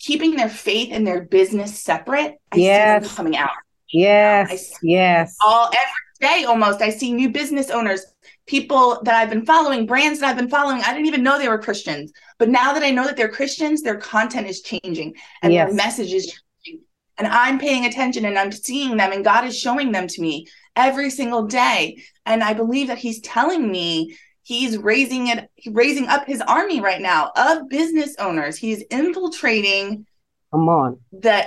keeping 0.00 0.34
their 0.34 0.48
faith 0.48 0.88
and 0.90 1.06
their 1.06 1.22
business 1.22 1.78
separate. 1.78 2.34
I 2.50 2.56
yes. 2.56 3.14
coming 3.14 3.36
out. 3.36 3.50
Yes. 3.92 4.74
Yes. 4.82 5.36
all 5.40 5.68
every 5.68 6.40
day 6.40 6.44
almost 6.44 6.82
I 6.82 6.90
see 6.90 7.12
new 7.12 7.30
business 7.30 7.70
owners 7.70 8.04
people 8.48 9.00
that 9.04 9.14
I've 9.14 9.30
been 9.30 9.46
following, 9.46 9.86
brands 9.86 10.18
that 10.18 10.30
I've 10.30 10.36
been 10.36 10.48
following, 10.48 10.82
I 10.82 10.92
didn't 10.92 11.06
even 11.06 11.22
know 11.22 11.38
they 11.38 11.48
were 11.48 11.58
Christians. 11.58 12.12
But 12.38 12.48
now 12.48 12.72
that 12.72 12.82
I 12.82 12.90
know 12.90 13.04
that 13.04 13.16
they're 13.16 13.28
Christians, 13.28 13.82
their 13.82 13.98
content 13.98 14.48
is 14.48 14.62
changing 14.62 15.14
and 15.42 15.52
yes. 15.52 15.68
their 15.68 15.76
message 15.76 16.12
is 16.12 16.40
changing. 16.64 16.82
And 17.18 17.26
I'm 17.28 17.58
paying 17.58 17.84
attention 17.84 18.24
and 18.24 18.38
I'm 18.38 18.50
seeing 18.50 18.96
them, 18.96 19.12
and 19.12 19.24
God 19.24 19.44
is 19.44 19.56
showing 19.56 19.92
them 19.92 20.08
to 20.08 20.20
me 20.20 20.46
every 20.74 21.10
single 21.10 21.46
day. 21.46 22.02
And 22.26 22.42
I 22.42 22.54
believe 22.54 22.88
that 22.88 22.98
He's 22.98 23.20
telling 23.20 23.70
me 23.70 24.16
He's 24.42 24.78
raising 24.78 25.26
it, 25.26 25.50
raising 25.66 26.08
up 26.08 26.26
His 26.26 26.40
army 26.40 26.80
right 26.80 27.02
now 27.02 27.32
of 27.36 27.68
business 27.68 28.16
owners. 28.18 28.56
He's 28.56 28.82
infiltrating. 28.90 30.06
Come 30.52 30.68
on. 30.70 31.00
The 31.12 31.46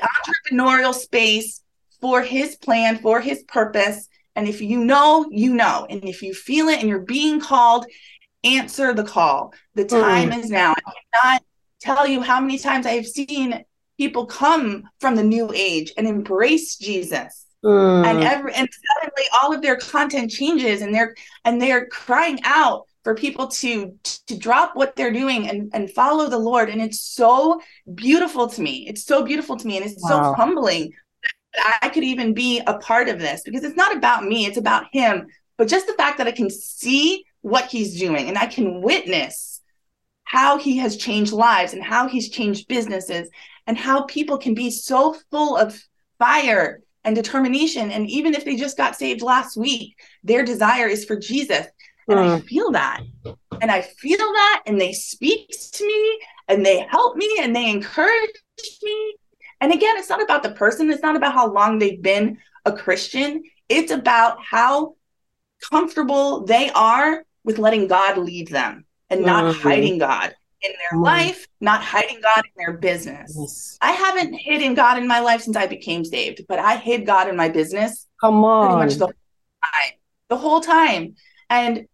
entrepreneurial 0.51 0.93
space 0.93 1.63
for 1.99 2.21
His 2.21 2.57
plan, 2.57 2.99
for 2.99 3.21
His 3.21 3.43
purpose 3.43 4.07
and 4.35 4.47
if 4.47 4.61
you 4.61 4.83
know, 4.83 5.25
you 5.29 5.53
know. 5.53 5.85
And 5.89 6.03
if 6.05 6.21
you 6.21 6.33
feel 6.33 6.67
it 6.67 6.79
and 6.79 6.89
you're 6.89 6.99
being 6.99 7.39
called, 7.39 7.85
answer 8.43 8.93
the 8.93 9.03
call. 9.03 9.53
The 9.75 9.85
time 9.85 10.31
mm. 10.31 10.39
is 10.39 10.49
now. 10.49 10.73
I 10.73 10.93
cannot 11.13 11.43
tell 11.79 12.07
you 12.07 12.21
how 12.21 12.39
many 12.39 12.57
times 12.57 12.85
I 12.85 12.91
have 12.91 13.05
seen 13.05 13.63
people 13.97 14.25
come 14.25 14.83
from 14.99 15.15
the 15.15 15.23
new 15.23 15.51
age 15.53 15.93
and 15.97 16.07
embrace 16.07 16.77
Jesus. 16.77 17.45
Mm. 17.63 18.05
And 18.05 18.23
every 18.23 18.53
and 18.53 18.67
suddenly 18.67 19.23
all 19.41 19.53
of 19.53 19.61
their 19.61 19.75
content 19.75 20.31
changes 20.31 20.81
and 20.81 20.93
they're 20.93 21.15
and 21.45 21.61
they're 21.61 21.85
crying 21.87 22.39
out 22.43 22.85
for 23.03 23.13
people 23.13 23.47
to 23.47 23.93
to 24.27 24.37
drop 24.37 24.75
what 24.75 24.95
they're 24.95 25.13
doing 25.13 25.47
and 25.47 25.69
and 25.73 25.91
follow 25.91 26.27
the 26.27 26.39
Lord. 26.39 26.69
And 26.69 26.81
it's 26.81 26.99
so 26.99 27.61
beautiful 27.93 28.47
to 28.47 28.61
me. 28.61 28.87
It's 28.87 29.05
so 29.05 29.23
beautiful 29.23 29.57
to 29.57 29.67
me 29.67 29.77
and 29.77 29.85
it's 29.85 30.01
wow. 30.01 30.09
so 30.09 30.33
humbling 30.33 30.93
I 31.81 31.89
could 31.89 32.03
even 32.03 32.33
be 32.33 32.61
a 32.65 32.77
part 32.77 33.09
of 33.09 33.19
this 33.19 33.41
because 33.43 33.63
it's 33.63 33.75
not 33.75 33.95
about 33.95 34.23
me, 34.23 34.45
it's 34.45 34.57
about 34.57 34.85
him. 34.91 35.27
But 35.57 35.67
just 35.67 35.87
the 35.87 35.93
fact 35.93 36.17
that 36.17 36.27
I 36.27 36.31
can 36.31 36.49
see 36.49 37.25
what 37.41 37.65
he's 37.65 37.99
doing 37.99 38.29
and 38.29 38.37
I 38.37 38.45
can 38.45 38.81
witness 38.81 39.61
how 40.23 40.57
he 40.57 40.77
has 40.77 40.95
changed 40.95 41.33
lives 41.33 41.73
and 41.73 41.83
how 41.83 42.07
he's 42.07 42.29
changed 42.29 42.67
businesses 42.67 43.29
and 43.67 43.77
how 43.77 44.03
people 44.03 44.37
can 44.37 44.53
be 44.53 44.71
so 44.71 45.15
full 45.29 45.57
of 45.57 45.77
fire 46.19 46.81
and 47.03 47.15
determination. 47.15 47.91
And 47.91 48.09
even 48.09 48.33
if 48.33 48.45
they 48.45 48.55
just 48.55 48.77
got 48.77 48.95
saved 48.95 49.21
last 49.21 49.57
week, 49.57 49.95
their 50.23 50.45
desire 50.45 50.87
is 50.87 51.03
for 51.03 51.17
Jesus. 51.17 51.67
And 52.07 52.19
mm. 52.19 52.37
I 52.37 52.39
feel 52.41 52.71
that. 52.71 53.01
And 53.61 53.71
I 53.71 53.81
feel 53.81 54.17
that. 54.17 54.63
And 54.65 54.79
they 54.79 54.93
speak 54.93 55.53
to 55.73 55.85
me 55.85 56.19
and 56.47 56.65
they 56.65 56.87
help 56.89 57.15
me 57.17 57.37
and 57.41 57.55
they 57.55 57.69
encourage 57.69 58.29
me. 58.83 59.15
And 59.61 59.71
again, 59.71 59.95
it's 59.97 60.09
not 60.09 60.21
about 60.21 60.43
the 60.43 60.51
person, 60.51 60.89
it's 60.89 61.03
not 61.03 61.15
about 61.15 61.33
how 61.33 61.51
long 61.51 61.79
they've 61.79 62.01
been 62.01 62.39
a 62.65 62.73
Christian. 62.73 63.43
It's 63.69 63.91
about 63.91 64.43
how 64.43 64.95
comfortable 65.69 66.43
they 66.45 66.69
are 66.71 67.23
with 67.43 67.59
letting 67.59 67.87
God 67.87 68.17
lead 68.17 68.49
them 68.49 68.85
and 69.09 69.21
not 69.21 69.45
mm-hmm. 69.45 69.61
hiding 69.61 69.97
God 69.99 70.35
in 70.61 70.71
their 70.71 70.97
mm-hmm. 70.97 71.03
life, 71.03 71.47
not 71.59 71.81
hiding 71.81 72.21
God 72.21 72.43
in 72.43 72.51
their 72.65 72.77
business. 72.77 73.35
Yes. 73.37 73.77
I 73.81 73.91
haven't 73.91 74.33
hidden 74.33 74.73
God 74.73 74.97
in 74.97 75.07
my 75.07 75.19
life 75.19 75.41
since 75.41 75.57
I 75.57 75.67
became 75.67 76.03
saved, 76.05 76.45
but 76.47 76.59
I 76.59 76.77
hid 76.77 77.05
God 77.05 77.27
in 77.27 77.35
my 77.35 77.49
business. 77.49 78.07
Come 78.19 78.43
on. 78.43 78.67
Pretty 78.67 78.85
much 78.85 78.97
the 78.97 79.05
whole 79.05 79.13
time. 79.63 79.99
The 80.29 80.37
whole 80.37 80.61
time. 80.61 81.15
And 81.49 81.87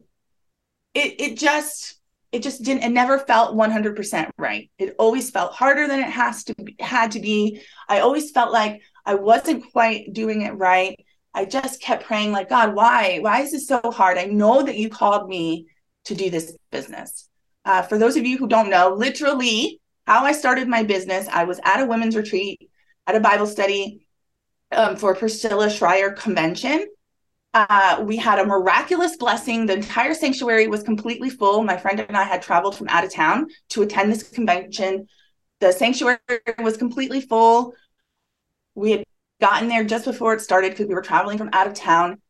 it 0.94 1.22
it 1.22 1.38
just 1.38 1.97
it 2.32 2.44
just 2.44 2.64
didn't 2.64 2.84
it 2.84 2.90
never 2.90 3.20
felt 3.20 3.56
100% 3.56 4.30
right. 4.38 4.70
It 4.78 4.96
always 5.00 5.30
felt 5.30 5.54
harder 5.54 5.88
than 5.88 6.00
it 6.00 6.10
has 6.10 6.44
to 6.46 6.56
be, 6.56 6.76
had 6.80 7.12
to 7.12 7.20
be. 7.20 7.62
I 7.88 8.00
always 8.00 8.32
felt 8.32 8.52
like 8.52 8.82
i 9.06 9.14
wasn't 9.16 9.72
quite 9.72 10.14
doing 10.14 10.42
it 10.42 10.52
right. 10.52 10.98
I 11.34 11.46
just 11.46 11.82
kept 11.82 12.06
praying 12.06 12.32
like 12.32 12.50
god 12.50 12.76
why? 12.76 13.20
Why 13.22 13.42
is 13.42 13.52
this 13.52 13.68
so 13.68 13.80
hard? 13.92 14.18
I 14.18 14.26
know 14.26 14.64
that 14.64 14.78
you 14.78 14.90
called 14.90 15.30
me 15.30 15.68
to 16.06 16.16
do 16.16 16.30
this 16.30 16.56
business. 16.72 17.30
Uh, 17.66 17.82
for 17.82 17.98
those 17.98 18.16
of 18.16 18.26
you 18.26 18.38
who 18.38 18.48
don't 18.48 18.70
know 18.70 18.94
literally 18.96 19.82
how 20.06 20.24
i 20.24 20.32
started 20.32 20.70
my 20.70 20.84
business 20.84 21.28
i 21.34 21.44
was 21.44 21.60
at 21.66 21.82
a 21.82 21.86
women's 21.86 22.16
retreat 22.16 22.70
at 23.06 23.16
a 23.16 23.20
bible 23.20 23.46
study 23.46 24.08
um, 24.72 24.96
for 24.96 25.14
priscilla 25.14 25.70
shirer 25.70 26.12
convention 26.12 26.88
uh, 27.54 28.04
we 28.06 28.18
had 28.18 28.40
a 28.40 28.46
miraculous 28.46 29.18
blessing. 29.18 29.66
The 29.66 29.74
entire 29.74 30.14
sanctuary 30.14 30.68
was 30.68 30.84
completely 30.84 31.30
full. 31.30 31.64
My 31.64 31.78
friend 31.78 32.00
and 32.00 32.16
I 32.16 32.24
had 32.24 32.42
traveled 32.42 32.76
from 32.76 32.88
out 32.90 33.04
of 33.04 33.14
town 33.14 33.48
to 33.70 33.82
attend 33.82 34.12
this 34.12 34.24
convention. 34.24 35.08
The 35.60 35.72
sanctuary 35.72 36.20
was 36.60 36.78
completely 36.78 37.22
full. 37.22 37.74
We 38.76 38.92
had 38.92 39.04
gotten 39.42 39.70
there 39.70 39.84
just 39.84 40.06
before 40.06 40.34
it 40.34 40.42
started 40.42 40.72
because 40.72 40.88
we 40.88 40.94
were 40.94 41.02
traveling 41.02 41.38
from 41.38 41.50
out 41.54 41.68
of 41.68 41.74
town. 41.74 42.22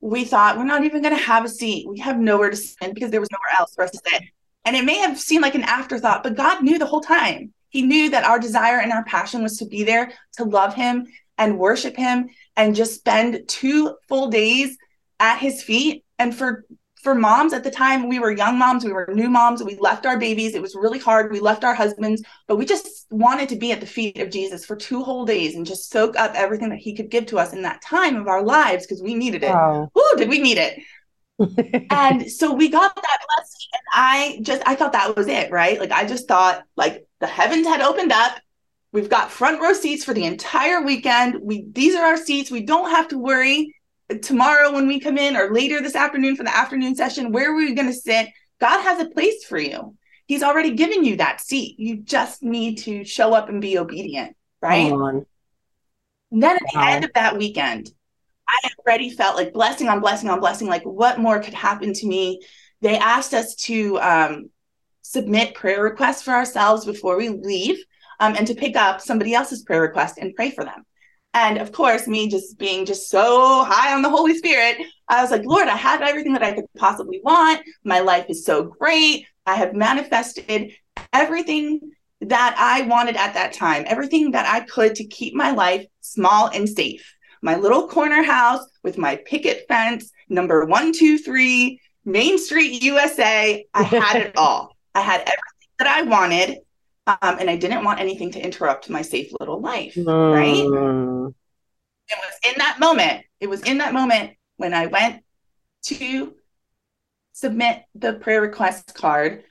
We 0.00 0.24
thought 0.24 0.56
we're 0.56 0.64
not 0.64 0.84
even 0.84 1.02
going 1.02 1.16
to 1.16 1.22
have 1.22 1.44
a 1.44 1.48
seat. 1.48 1.86
We 1.88 1.98
have 1.98 2.18
nowhere 2.18 2.50
to 2.50 2.56
sit 2.56 2.94
because 2.94 3.10
there 3.10 3.20
was 3.20 3.30
nowhere 3.30 3.58
else 3.58 3.74
for 3.74 3.84
us 3.84 3.90
to 3.90 4.00
sit. 4.06 4.22
And 4.64 4.74
it 4.76 4.84
may 4.84 4.98
have 4.98 5.18
seemed 5.18 5.42
like 5.42 5.54
an 5.54 5.62
afterthought, 5.62 6.22
but 6.22 6.34
God 6.34 6.62
knew 6.62 6.78
the 6.78 6.86
whole 6.86 7.00
time. 7.00 7.52
He 7.68 7.82
knew 7.82 8.10
that 8.10 8.24
our 8.24 8.38
desire 8.38 8.80
and 8.80 8.92
our 8.92 9.04
passion 9.04 9.42
was 9.42 9.58
to 9.58 9.66
be 9.66 9.84
there 9.84 10.12
to 10.38 10.44
love 10.44 10.74
Him 10.74 11.06
and 11.38 11.58
worship 11.58 11.96
Him 11.96 12.28
and 12.56 12.74
just 12.74 12.94
spend 12.94 13.44
two 13.48 13.96
full 14.08 14.28
days 14.28 14.76
at 15.20 15.38
his 15.38 15.62
feet. 15.62 16.04
And 16.18 16.34
for 16.34 16.64
for 17.02 17.14
moms 17.14 17.52
at 17.52 17.62
the 17.62 17.70
time 17.70 18.08
we 18.08 18.18
were 18.18 18.32
young 18.32 18.58
moms 18.58 18.84
we 18.84 18.90
were 18.90 19.08
new 19.14 19.30
moms 19.30 19.62
we 19.62 19.76
left 19.76 20.06
our 20.06 20.18
babies. 20.18 20.54
It 20.54 20.62
was 20.62 20.74
really 20.74 20.98
hard. 20.98 21.30
We 21.30 21.40
left 21.40 21.62
our 21.62 21.74
husbands 21.74 22.22
but 22.48 22.56
we 22.56 22.64
just 22.64 23.06
wanted 23.10 23.48
to 23.50 23.56
be 23.56 23.70
at 23.70 23.80
the 23.80 23.86
feet 23.86 24.18
of 24.18 24.30
jesus 24.30 24.64
for 24.64 24.74
two 24.74 25.04
whole 25.04 25.24
days 25.24 25.54
and 25.54 25.64
just 25.64 25.90
soak 25.90 26.18
up 26.18 26.32
everything 26.34 26.70
that 26.70 26.78
he 26.78 26.94
could 26.94 27.10
give 27.10 27.26
to 27.26 27.38
us 27.38 27.52
in 27.52 27.62
that 27.62 27.82
time 27.82 28.16
of 28.16 28.26
our 28.26 28.42
lives 28.42 28.86
because 28.86 29.02
we 29.02 29.14
needed 29.14 29.44
it. 29.44 29.50
Wow. 29.50 29.90
Ooh, 29.96 30.14
did 30.16 30.28
we 30.28 30.40
need 30.40 30.58
it? 30.58 30.78
And 31.90 32.30
so 32.32 32.54
we 32.54 32.70
got 32.70 32.94
that 32.94 33.18
blessing 33.36 33.68
and 33.74 33.82
i 33.92 34.38
just 34.40 34.62
i 34.64 34.74
thought 34.74 34.92
that 34.92 35.14
was 35.14 35.28
it 35.28 35.50
right? 35.50 35.78
Like 35.78 35.92
i 35.92 36.06
just 36.06 36.26
thought 36.26 36.64
like 36.76 37.06
the 37.20 37.26
heavens 37.26 37.66
had 37.66 37.82
opened 37.82 38.10
up 38.10 38.40
we've 38.92 39.10
got 39.10 39.30
front 39.30 39.60
row 39.60 39.72
seats 39.72 40.04
for 40.04 40.14
the 40.14 40.24
entire 40.24 40.82
weekend. 40.82 41.40
We 41.42 41.66
these 41.70 41.94
are 41.94 42.04
our 42.04 42.16
seats. 42.16 42.50
We 42.50 42.64
don't 42.64 42.90
have 42.90 43.08
to 43.08 43.18
worry 43.18 43.74
tomorrow 44.22 44.72
when 44.72 44.86
we 44.86 45.00
come 45.00 45.18
in 45.18 45.36
or 45.36 45.52
later 45.52 45.80
this 45.80 45.96
afternoon 45.96 46.36
for 46.36 46.44
the 46.44 46.56
afternoon 46.56 46.94
session 46.94 47.32
where 47.32 47.52
are 47.52 47.56
we 47.56 47.74
going 47.74 47.88
to 47.88 47.92
sit. 47.92 48.28
God 48.60 48.80
has 48.82 49.00
a 49.00 49.10
place 49.10 49.44
for 49.44 49.58
you. 49.58 49.96
He's 50.26 50.42
already 50.42 50.72
given 50.72 51.04
you 51.04 51.16
that 51.16 51.40
seat. 51.40 51.78
You 51.78 51.98
just 51.98 52.42
need 52.42 52.76
to 52.78 53.04
show 53.04 53.34
up 53.34 53.48
and 53.48 53.60
be 53.60 53.78
obedient 53.78 54.36
right? 54.62 54.90
Then 56.30 56.56
at 56.56 56.62
wow. 56.74 56.84
the 56.84 56.90
end 56.90 57.04
of 57.04 57.12
that 57.14 57.36
weekend 57.38 57.90
I 58.48 58.70
already 58.86 59.10
felt 59.10 59.36
like 59.36 59.52
blessing 59.52 59.88
on 59.88 60.00
blessing 60.00 60.30
on 60.30 60.40
blessing. 60.40 60.68
Like, 60.68 60.84
what 60.84 61.18
more 61.18 61.40
could 61.40 61.54
happen 61.54 61.92
to 61.92 62.06
me? 62.06 62.40
They 62.80 62.96
asked 62.96 63.34
us 63.34 63.56
to 63.56 63.98
um, 63.98 64.50
submit 65.02 65.54
prayer 65.54 65.82
requests 65.82 66.22
for 66.22 66.32
ourselves 66.32 66.84
before 66.84 67.16
we 67.16 67.28
leave 67.28 67.82
um, 68.20 68.34
and 68.36 68.46
to 68.46 68.54
pick 68.54 68.76
up 68.76 69.00
somebody 69.00 69.34
else's 69.34 69.62
prayer 69.62 69.82
request 69.82 70.18
and 70.18 70.34
pray 70.34 70.50
for 70.50 70.64
them. 70.64 70.84
And 71.34 71.58
of 71.58 71.72
course, 71.72 72.06
me 72.06 72.28
just 72.28 72.58
being 72.58 72.86
just 72.86 73.10
so 73.10 73.64
high 73.64 73.94
on 73.94 74.02
the 74.02 74.08
Holy 74.08 74.36
Spirit, 74.36 74.78
I 75.08 75.20
was 75.20 75.30
like, 75.30 75.44
Lord, 75.44 75.68
I 75.68 75.76
have 75.76 76.00
everything 76.00 76.32
that 76.32 76.42
I 76.42 76.52
could 76.52 76.64
possibly 76.76 77.20
want. 77.22 77.60
My 77.84 78.00
life 78.00 78.26
is 78.28 78.44
so 78.44 78.64
great. 78.64 79.26
I 79.44 79.56
have 79.56 79.74
manifested 79.74 80.72
everything 81.12 81.80
that 82.22 82.56
I 82.58 82.82
wanted 82.88 83.16
at 83.16 83.34
that 83.34 83.52
time, 83.52 83.84
everything 83.86 84.30
that 84.30 84.46
I 84.46 84.60
could 84.60 84.94
to 84.94 85.06
keep 85.06 85.34
my 85.34 85.50
life 85.50 85.84
small 86.00 86.48
and 86.48 86.68
safe 86.68 87.16
my 87.42 87.56
little 87.56 87.88
corner 87.88 88.22
house 88.22 88.66
with 88.82 88.98
my 88.98 89.16
picket 89.24 89.66
fence, 89.68 90.10
number 90.28 90.64
123, 90.64 91.80
Main 92.04 92.38
Street, 92.38 92.82
USA. 92.82 93.64
I 93.72 93.82
had 93.82 94.16
it 94.16 94.32
all. 94.36 94.76
I 94.94 95.00
had 95.00 95.20
everything 95.20 95.68
that 95.78 95.88
I 95.88 96.02
wanted. 96.02 96.58
Um, 97.06 97.16
and 97.22 97.48
I 97.48 97.56
didn't 97.56 97.84
want 97.84 98.00
anything 98.00 98.32
to 98.32 98.40
interrupt 98.40 98.90
my 98.90 99.02
safe 99.02 99.30
little 99.38 99.60
life. 99.60 99.94
Mm. 99.94 100.34
Right. 100.34 101.32
It 102.08 102.18
was 102.18 102.52
in 102.52 102.58
that 102.58 102.78
moment. 102.80 103.24
It 103.40 103.48
was 103.48 103.62
in 103.62 103.78
that 103.78 103.92
moment 103.92 104.32
when 104.56 104.74
I 104.74 104.86
went 104.86 105.22
to 105.84 106.34
submit 107.32 107.84
the 107.94 108.14
prayer 108.14 108.40
request 108.40 108.94
card 108.94 109.44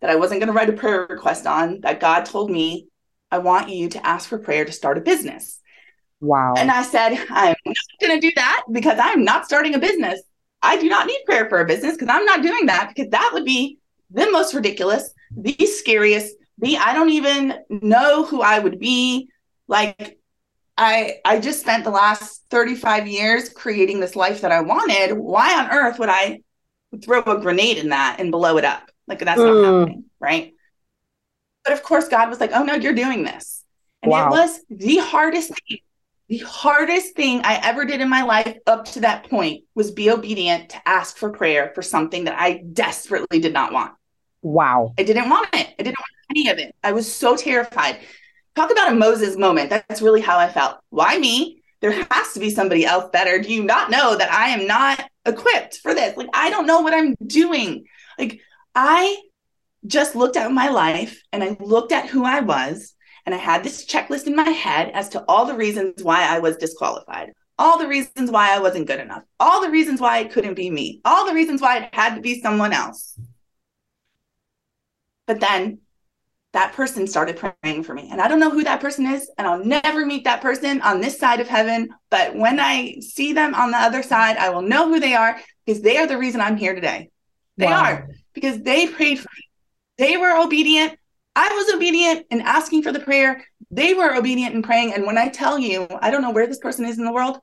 that 0.00 0.10
I 0.10 0.16
wasn't 0.16 0.40
going 0.40 0.48
to 0.48 0.52
write 0.52 0.68
a 0.68 0.74
prayer 0.74 1.06
request 1.08 1.46
on, 1.46 1.80
that 1.80 2.00
God 2.00 2.24
told 2.24 2.50
me, 2.50 2.88
I 3.30 3.38
want 3.38 3.68
you 3.68 3.88
to 3.90 4.06
ask 4.06 4.28
for 4.28 4.38
prayer 4.38 4.64
to 4.64 4.72
start 4.72 4.98
a 4.98 5.00
business. 5.00 5.60
Wow. 6.20 6.54
And 6.56 6.70
I 6.70 6.82
said, 6.82 7.12
I'm 7.30 7.54
not 7.64 7.76
going 8.00 8.20
to 8.20 8.26
do 8.26 8.32
that 8.36 8.64
because 8.70 8.98
I'm 9.00 9.24
not 9.24 9.44
starting 9.44 9.74
a 9.74 9.78
business. 9.78 10.20
I 10.62 10.76
do 10.78 10.88
not 10.88 11.06
need 11.06 11.20
prayer 11.26 11.48
for 11.48 11.60
a 11.60 11.66
business 11.66 11.94
because 11.94 12.08
I'm 12.08 12.24
not 12.24 12.42
doing 12.42 12.66
that 12.66 12.92
because 12.94 13.10
that 13.10 13.30
would 13.32 13.44
be 13.44 13.78
the 14.10 14.30
most 14.30 14.54
ridiculous, 14.54 15.10
the 15.36 15.54
scariest, 15.66 16.34
the 16.58 16.76
I 16.76 16.94
don't 16.94 17.10
even 17.10 17.54
know 17.68 18.24
who 18.24 18.42
I 18.42 18.58
would 18.58 18.78
be. 18.78 19.28
Like 19.66 20.18
I 20.76 21.18
I 21.24 21.40
just 21.40 21.60
spent 21.60 21.84
the 21.84 21.90
last 21.90 22.44
35 22.50 23.06
years 23.06 23.48
creating 23.48 24.00
this 24.00 24.16
life 24.16 24.40
that 24.42 24.52
I 24.52 24.60
wanted. 24.60 25.14
Why 25.14 25.58
on 25.58 25.70
earth 25.70 25.98
would 25.98 26.08
I 26.08 26.40
throw 27.02 27.22
a 27.22 27.40
grenade 27.40 27.78
in 27.78 27.90
that 27.90 28.16
and 28.18 28.32
blow 28.32 28.56
it 28.58 28.64
up? 28.64 28.90
Like 29.06 29.20
that's 29.20 29.40
mm. 29.40 29.62
not 29.62 29.78
happening, 29.80 30.04
right? 30.20 30.54
But 31.64 31.74
of 31.74 31.82
course 31.82 32.08
God 32.08 32.28
was 32.28 32.40
like, 32.40 32.50
"Oh 32.52 32.62
no, 32.62 32.74
you're 32.74 32.94
doing 32.94 33.24
this." 33.24 33.64
And 34.02 34.10
wow. 34.10 34.28
it 34.28 34.30
was 34.30 34.60
the 34.70 34.98
hardest 34.98 35.48
thing 35.48 35.78
the 36.28 36.38
hardest 36.38 37.14
thing 37.14 37.40
I 37.42 37.58
ever 37.62 37.86
did 37.86 38.00
in 38.00 38.08
my 38.08 38.22
life 38.22 38.58
up 38.66 38.84
to 38.86 39.00
that 39.00 39.28
point 39.30 39.64
was 39.74 39.90
be 39.90 40.10
obedient 40.10 40.70
to 40.70 40.88
ask 40.88 41.16
for 41.16 41.30
prayer 41.30 41.72
for 41.74 41.80
something 41.80 42.24
that 42.24 42.38
I 42.38 42.62
desperately 42.72 43.40
did 43.40 43.54
not 43.54 43.72
want. 43.72 43.92
Wow. 44.42 44.92
I 44.98 45.04
didn't 45.04 45.30
want 45.30 45.48
it. 45.54 45.68
I 45.78 45.82
didn't 45.82 45.98
want 45.98 46.17
any 46.30 46.48
of 46.48 46.58
it. 46.58 46.74
I 46.82 46.92
was 46.92 47.12
so 47.12 47.36
terrified. 47.36 47.98
Talk 48.54 48.70
about 48.70 48.92
a 48.92 48.96
Moses 48.96 49.36
moment. 49.36 49.70
That's 49.70 50.02
really 50.02 50.20
how 50.20 50.38
I 50.38 50.48
felt. 50.48 50.78
Why 50.90 51.18
me? 51.18 51.62
There 51.80 51.92
has 51.92 52.32
to 52.32 52.40
be 52.40 52.50
somebody 52.50 52.84
else 52.84 53.08
better. 53.12 53.38
Do 53.38 53.52
you 53.52 53.62
not 53.62 53.90
know 53.90 54.16
that 54.16 54.32
I 54.32 54.48
am 54.48 54.66
not 54.66 55.08
equipped 55.24 55.78
for 55.78 55.94
this? 55.94 56.16
Like, 56.16 56.28
I 56.34 56.50
don't 56.50 56.66
know 56.66 56.80
what 56.80 56.94
I'm 56.94 57.14
doing. 57.24 57.84
Like, 58.18 58.40
I 58.74 59.22
just 59.86 60.16
looked 60.16 60.36
at 60.36 60.50
my 60.50 60.68
life 60.68 61.22
and 61.32 61.44
I 61.44 61.56
looked 61.60 61.92
at 61.92 62.08
who 62.08 62.24
I 62.24 62.40
was 62.40 62.94
and 63.24 63.34
I 63.34 63.38
had 63.38 63.62
this 63.62 63.84
checklist 63.86 64.26
in 64.26 64.34
my 64.34 64.50
head 64.50 64.90
as 64.92 65.10
to 65.10 65.24
all 65.28 65.46
the 65.46 65.54
reasons 65.54 66.02
why 66.02 66.22
I 66.24 66.40
was 66.40 66.56
disqualified, 66.56 67.30
all 67.58 67.78
the 67.78 67.86
reasons 67.86 68.30
why 68.30 68.54
I 68.54 68.58
wasn't 68.58 68.86
good 68.86 69.00
enough, 69.00 69.22
all 69.38 69.62
the 69.62 69.70
reasons 69.70 70.00
why 70.00 70.18
it 70.18 70.32
couldn't 70.32 70.54
be 70.54 70.70
me, 70.70 71.00
all 71.04 71.26
the 71.26 71.34
reasons 71.34 71.60
why 71.60 71.78
it 71.78 71.94
had 71.94 72.16
to 72.16 72.20
be 72.20 72.40
someone 72.40 72.72
else. 72.72 73.18
But 75.26 75.40
then 75.40 75.80
that 76.52 76.72
person 76.72 77.06
started 77.06 77.36
praying 77.36 77.82
for 77.82 77.94
me. 77.94 78.08
And 78.10 78.20
I 78.20 78.28
don't 78.28 78.40
know 78.40 78.50
who 78.50 78.64
that 78.64 78.80
person 78.80 79.06
is, 79.06 79.30
and 79.36 79.46
I'll 79.46 79.64
never 79.64 80.06
meet 80.06 80.24
that 80.24 80.40
person 80.40 80.80
on 80.80 81.00
this 81.00 81.18
side 81.18 81.40
of 81.40 81.48
heaven. 81.48 81.90
But 82.10 82.34
when 82.34 82.58
I 82.58 82.96
see 83.00 83.32
them 83.32 83.54
on 83.54 83.70
the 83.70 83.76
other 83.76 84.02
side, 84.02 84.36
I 84.36 84.50
will 84.50 84.62
know 84.62 84.88
who 84.88 84.98
they 84.98 85.14
are 85.14 85.38
because 85.66 85.82
they 85.82 85.98
are 85.98 86.06
the 86.06 86.18
reason 86.18 86.40
I'm 86.40 86.56
here 86.56 86.74
today. 86.74 87.10
They 87.58 87.66
wow. 87.66 87.84
are 87.84 88.08
because 88.32 88.62
they 88.62 88.86
prayed 88.86 89.18
for 89.18 89.28
me. 89.36 89.44
They 89.98 90.16
were 90.16 90.40
obedient. 90.40 90.98
I 91.36 91.48
was 91.48 91.74
obedient 91.74 92.26
in 92.30 92.40
asking 92.40 92.82
for 92.82 92.92
the 92.92 93.00
prayer. 93.00 93.44
They 93.70 93.94
were 93.94 94.14
obedient 94.14 94.54
in 94.54 94.62
praying. 94.62 94.94
And 94.94 95.06
when 95.06 95.18
I 95.18 95.28
tell 95.28 95.58
you, 95.58 95.86
I 96.00 96.10
don't 96.10 96.22
know 96.22 96.30
where 96.30 96.46
this 96.46 96.58
person 96.58 96.84
is 96.84 96.98
in 96.98 97.04
the 97.04 97.12
world, 97.12 97.38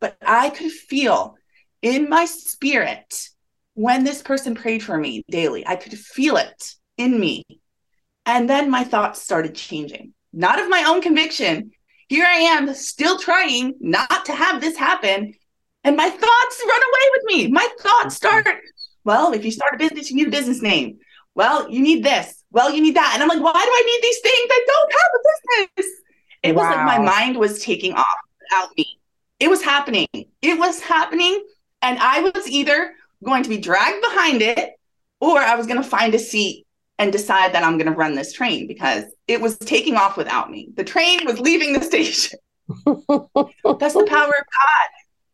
but 0.00 0.16
I 0.20 0.50
could 0.50 0.70
feel 0.70 1.36
in 1.82 2.08
my 2.08 2.26
spirit 2.26 3.28
when 3.74 4.04
this 4.04 4.22
person 4.22 4.54
prayed 4.54 4.82
for 4.82 4.98
me 4.98 5.24
daily. 5.30 5.66
I 5.66 5.76
could 5.76 5.98
feel 5.98 6.36
it 6.36 6.74
in 6.96 7.18
me. 7.18 7.44
And 8.30 8.48
then 8.48 8.70
my 8.70 8.84
thoughts 8.84 9.20
started 9.20 9.54
changing, 9.54 10.14
not 10.32 10.60
of 10.60 10.68
my 10.68 10.84
own 10.84 11.02
conviction. 11.02 11.72
Here 12.08 12.24
I 12.24 12.38
am, 12.54 12.72
still 12.74 13.18
trying 13.18 13.74
not 13.80 14.24
to 14.26 14.34
have 14.34 14.60
this 14.60 14.76
happen. 14.76 15.34
And 15.84 15.96
my 15.96 16.08
thoughts 16.08 16.62
run 16.66 16.80
away 16.90 17.06
with 17.12 17.24
me. 17.24 17.48
My 17.48 17.68
thoughts 17.80 18.14
start, 18.16 18.46
well, 19.04 19.32
if 19.32 19.44
you 19.44 19.50
start 19.50 19.74
a 19.74 19.78
business, 19.78 20.10
you 20.10 20.16
need 20.16 20.28
a 20.28 20.30
business 20.30 20.62
name. 20.62 20.98
Well, 21.34 21.70
you 21.70 21.80
need 21.80 22.04
this 22.04 22.40
well, 22.52 22.70
you 22.70 22.82
need 22.82 22.96
that. 22.96 23.12
And 23.14 23.22
I'm 23.22 23.28
like, 23.28 23.42
why 23.42 23.52
do 23.52 23.58
I 23.58 23.82
need 23.86 24.02
these 24.02 24.20
things? 24.20 24.48
I 24.50 24.64
don't 24.66 24.92
have 24.92 25.10
a 25.14 25.76
business. 25.76 26.00
It 26.42 26.54
wow. 26.54 26.62
was 26.62 26.76
like 26.76 26.86
my 26.86 26.98
mind 26.98 27.36
was 27.36 27.62
taking 27.62 27.94
off 27.94 28.06
without 28.40 28.70
me. 28.76 28.98
It 29.38 29.48
was 29.48 29.62
happening. 29.62 30.08
It 30.12 30.58
was 30.58 30.80
happening. 30.80 31.44
And 31.82 31.98
I 31.98 32.20
was 32.20 32.48
either 32.48 32.92
going 33.24 33.42
to 33.42 33.48
be 33.48 33.58
dragged 33.58 34.02
behind 34.02 34.42
it 34.42 34.72
or 35.20 35.38
I 35.38 35.54
was 35.54 35.66
going 35.66 35.82
to 35.82 35.88
find 35.88 36.14
a 36.14 36.18
seat 36.18 36.66
and 37.00 37.10
decide 37.12 37.52
that 37.54 37.64
I'm 37.64 37.78
going 37.78 37.90
to 37.90 37.98
run 37.98 38.14
this 38.14 38.32
train 38.32 38.68
because 38.68 39.04
it 39.26 39.40
was 39.40 39.58
taking 39.58 39.96
off 39.96 40.16
without 40.16 40.50
me. 40.50 40.68
The 40.76 40.84
train 40.84 41.26
was 41.26 41.40
leaving 41.40 41.72
the 41.72 41.82
station. 41.82 42.38
That's 42.86 43.94
the 43.94 44.06
power 44.08 44.28
of 44.28 44.44
God. 44.46 44.88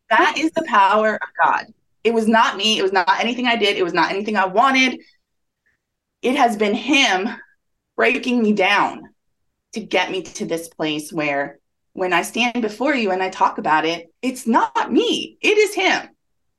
That 0.09 0.35
is 0.37 0.51
the 0.53 0.65
power 0.67 1.15
of 1.15 1.29
God. 1.43 1.65
It 2.03 2.13
was 2.13 2.27
not 2.27 2.57
me. 2.57 2.79
It 2.79 2.83
was 2.83 2.93
not 2.93 3.19
anything 3.19 3.45
I 3.45 3.57
did. 3.57 3.77
It 3.77 3.83
was 3.83 3.93
not 3.93 4.11
anything 4.11 4.37
I 4.37 4.45
wanted 4.45 4.99
it 6.21 6.35
has 6.35 6.57
been 6.57 6.73
him 6.73 7.29
breaking 7.95 8.41
me 8.41 8.53
down 8.53 9.09
to 9.73 9.79
get 9.79 10.11
me 10.11 10.21
to 10.21 10.45
this 10.45 10.67
place 10.67 11.11
where 11.11 11.59
when 11.93 12.13
I 12.13 12.21
stand 12.21 12.61
before 12.61 12.93
you 12.93 13.11
and 13.11 13.21
I 13.21 13.29
talk 13.29 13.57
about 13.57 13.85
it, 13.85 14.13
it's 14.21 14.47
not 14.47 14.91
me. 14.91 15.37
It 15.41 15.57
is 15.57 15.73
him. 15.73 16.09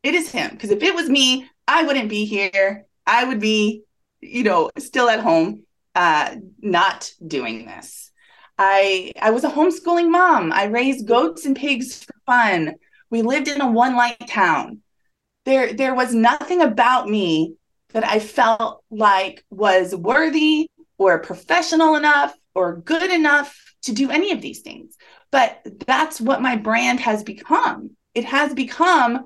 It 0.02 0.14
is 0.14 0.30
him. 0.30 0.50
Because 0.50 0.70
if 0.70 0.82
it 0.82 0.94
was 0.94 1.08
me, 1.08 1.48
I 1.66 1.84
wouldn't 1.84 2.08
be 2.08 2.24
here. 2.24 2.86
I 3.06 3.24
would 3.24 3.40
be, 3.40 3.82
you 4.20 4.44
know, 4.44 4.70
still 4.78 5.08
at 5.08 5.20
home, 5.20 5.64
uh, 5.94 6.36
not 6.60 7.10
doing 7.26 7.66
this. 7.66 8.10
I 8.58 9.12
I 9.20 9.30
was 9.30 9.44
a 9.44 9.50
homeschooling 9.50 10.10
mom. 10.10 10.52
I 10.52 10.64
raised 10.64 11.06
goats 11.06 11.46
and 11.46 11.56
pigs 11.56 12.04
for 12.04 12.14
fun. 12.26 12.74
We 13.10 13.22
lived 13.22 13.48
in 13.48 13.60
a 13.60 13.70
one 13.70 13.96
light 13.96 14.26
town. 14.28 14.82
There 15.44 15.72
there 15.72 15.94
was 15.94 16.12
nothing 16.14 16.60
about 16.60 17.08
me 17.08 17.54
that 17.92 18.04
I 18.04 18.18
felt 18.18 18.82
like 18.90 19.44
was 19.50 19.94
worthy 19.94 20.68
or 20.98 21.20
professional 21.20 21.94
enough 21.94 22.34
or 22.54 22.76
good 22.76 23.10
enough 23.10 23.56
to 23.82 23.92
do 23.92 24.10
any 24.10 24.32
of 24.32 24.40
these 24.40 24.60
things. 24.60 24.96
But 25.30 25.60
that's 25.86 26.20
what 26.20 26.42
my 26.42 26.56
brand 26.56 27.00
has 27.00 27.22
become. 27.22 27.90
It 28.14 28.24
has 28.24 28.52
become 28.54 29.24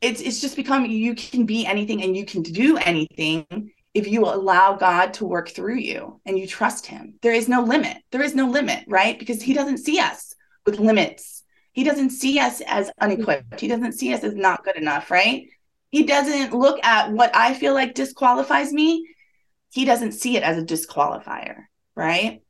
it's 0.00 0.20
it's 0.20 0.40
just 0.40 0.56
become 0.56 0.84
you 0.86 1.14
can 1.14 1.46
be 1.46 1.64
anything 1.64 2.02
and 2.02 2.16
you 2.16 2.24
can 2.24 2.42
do 2.42 2.76
anything 2.78 3.70
if 3.92 4.08
you 4.08 4.24
allow 4.24 4.74
God 4.74 5.14
to 5.14 5.24
work 5.24 5.48
through 5.50 5.76
you 5.76 6.20
and 6.26 6.36
you 6.36 6.46
trust 6.46 6.86
him. 6.86 7.14
There 7.22 7.32
is 7.32 7.48
no 7.48 7.62
limit. 7.62 7.98
There 8.10 8.22
is 8.22 8.34
no 8.34 8.48
limit, 8.48 8.84
right? 8.88 9.16
Because 9.16 9.40
he 9.40 9.54
doesn't 9.54 9.78
see 9.78 10.00
us 10.00 10.34
with 10.66 10.80
limits. 10.80 11.44
He 11.72 11.84
doesn't 11.84 12.10
see 12.10 12.40
us 12.40 12.60
as 12.62 12.90
unequipped. 13.00 13.60
He 13.60 13.68
doesn't 13.68 13.92
see 13.92 14.12
us 14.12 14.24
as 14.24 14.34
not 14.34 14.64
good 14.64 14.76
enough, 14.76 15.10
right? 15.10 15.46
He 15.90 16.02
doesn't 16.02 16.52
look 16.52 16.84
at 16.84 17.12
what 17.12 17.34
I 17.36 17.54
feel 17.54 17.74
like 17.74 17.94
disqualifies 17.94 18.72
me. 18.72 19.06
He 19.72 19.84
doesn't 19.84 20.12
see 20.12 20.36
it 20.36 20.42
as 20.42 20.58
a 20.58 20.64
disqualifier, 20.64 21.66
right? 21.94 22.42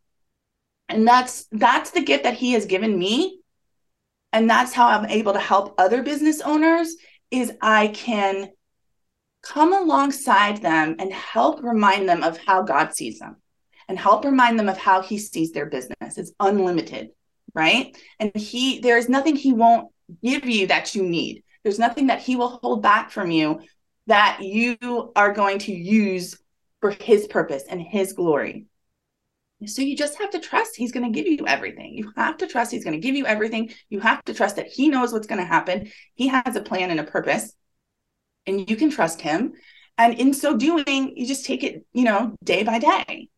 And 0.89 1.07
that's 1.07 1.47
that's 1.53 1.91
the 1.91 2.03
gift 2.03 2.25
that 2.25 2.35
he 2.35 2.53
has 2.53 2.65
given 2.65 2.99
me. 2.99 3.41
And 4.35 4.51
that's 4.51 4.73
how 4.73 4.89
I'm 4.89 5.07
able 5.07 5.33
to 5.33 5.39
help 5.39 5.77
other 5.79 6.03
business 6.03 6.41
owners 6.41 6.97
is 7.31 7.53
I 7.63 7.87
can 7.89 8.51
come 9.45 9.73
alongside 9.73 10.61
them 10.61 10.97
and 10.99 11.13
help 11.13 11.63
remind 11.63 12.09
them 12.09 12.25
of 12.25 12.37
how 12.39 12.63
God 12.63 12.93
sees 12.97 13.21
them 13.21 13.37
and 13.89 13.97
help 13.97 14.25
remind 14.25 14.59
them 14.59 14.69
of 14.69 14.77
how 14.77 15.03
he 15.03 15.19
sees 15.19 15.53
their 15.53 15.67
business. 15.67 16.19
It's 16.19 16.33
unlimited, 16.41 17.11
right? 17.55 17.97
And 18.19 18.33
he 18.35 18.81
there's 18.81 19.09
nothing 19.09 19.37
he 19.37 19.53
won't 19.53 19.93
give 20.21 20.47
you 20.47 20.67
that 20.67 20.97
you 20.97 21.05
need. 21.05 21.45
There's 21.63 21.79
nothing 21.79 22.09
that 22.09 22.21
he 22.21 22.35
will 22.35 22.59
hold 22.61 22.83
back 22.83 23.13
from 23.13 23.31
you 23.31 23.61
that 24.09 24.41
you 24.43 25.13
are 25.15 25.33
going 25.33 25.61
to 25.61 25.73
use 25.73 26.37
for 26.81 26.91
his 26.91 27.29
purpose 27.29 27.63
and 27.71 27.81
his 27.81 28.15
glory. 28.15 28.67
So 29.67 29.83
you 29.83 29.97
just 29.97 30.19
have 30.19 30.31
to 30.31 30.41
trust 30.41 30.77
he's 30.77 30.93
going 30.93 31.11
to 31.11 31.17
give 31.17 31.27
you 31.27 31.47
everything. 31.47 31.95
You 31.95 32.13
have 32.17 32.37
to 32.39 32.47
trust 32.47 32.73
he's 32.73 32.85
going 32.85 33.01
to 33.01 33.07
give 33.07 33.15
you 33.15 33.27
everything. 33.27 33.71
You 33.89 34.01
have 34.01 34.25
to 34.25 34.35
trust 34.35 34.57
that 34.57 34.69
he 34.69 34.89
knows 34.89 35.13
what's 35.13 35.27
going 35.27 35.41
to 35.41 35.47
happen. 35.47 35.91
He 36.15 36.29
has 36.29 36.57
a 36.57 36.63
plan 36.63 36.91
and 36.91 37.01
a 37.01 37.05
purpose, 37.05 37.53
and 38.47 38.69
you 38.69 38.77
can 38.77 38.91
trust 38.91 39.21
him. 39.21 39.53
And 39.97 40.19
in 40.19 40.35
so 40.35 40.57
doing, 40.57 41.17
you 41.17 41.27
just 41.27 41.47
take 41.47 41.63
it, 41.63 41.87
you 41.93 42.05
know, 42.05 42.37
day 42.43 42.63
by 42.63 42.79
day. 42.79 43.29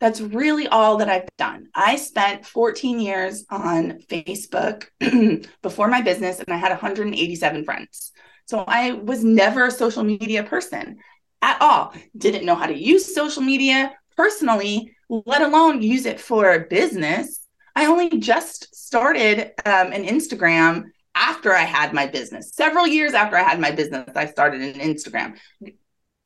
That's 0.00 0.20
really 0.20 0.68
all 0.68 0.98
that 0.98 1.08
I've 1.08 1.28
done. 1.36 1.68
I 1.74 1.96
spent 1.96 2.46
14 2.46 3.00
years 3.00 3.44
on 3.50 3.98
Facebook 4.08 4.86
before 5.62 5.88
my 5.88 6.02
business, 6.02 6.38
and 6.38 6.54
I 6.54 6.56
had 6.56 6.70
187 6.70 7.64
friends. 7.64 8.12
So 8.46 8.64
I 8.66 8.92
was 8.92 9.24
never 9.24 9.66
a 9.66 9.70
social 9.70 10.04
media 10.04 10.44
person 10.44 10.98
at 11.42 11.60
all. 11.60 11.92
Didn't 12.16 12.46
know 12.46 12.54
how 12.54 12.66
to 12.66 12.78
use 12.78 13.14
social 13.14 13.42
media 13.42 13.92
personally, 14.16 14.94
let 15.08 15.42
alone 15.42 15.82
use 15.82 16.06
it 16.06 16.20
for 16.20 16.58
business. 16.60 17.46
I 17.74 17.86
only 17.86 18.18
just 18.18 18.74
started 18.74 19.52
um, 19.64 19.92
an 19.92 20.04
Instagram 20.04 20.84
after 21.14 21.52
I 21.52 21.62
had 21.62 21.92
my 21.92 22.06
business. 22.06 22.52
Several 22.54 22.86
years 22.86 23.14
after 23.14 23.36
I 23.36 23.42
had 23.42 23.60
my 23.60 23.70
business, 23.70 24.08
I 24.14 24.26
started 24.26 24.60
an 24.62 24.80
Instagram. 24.80 25.36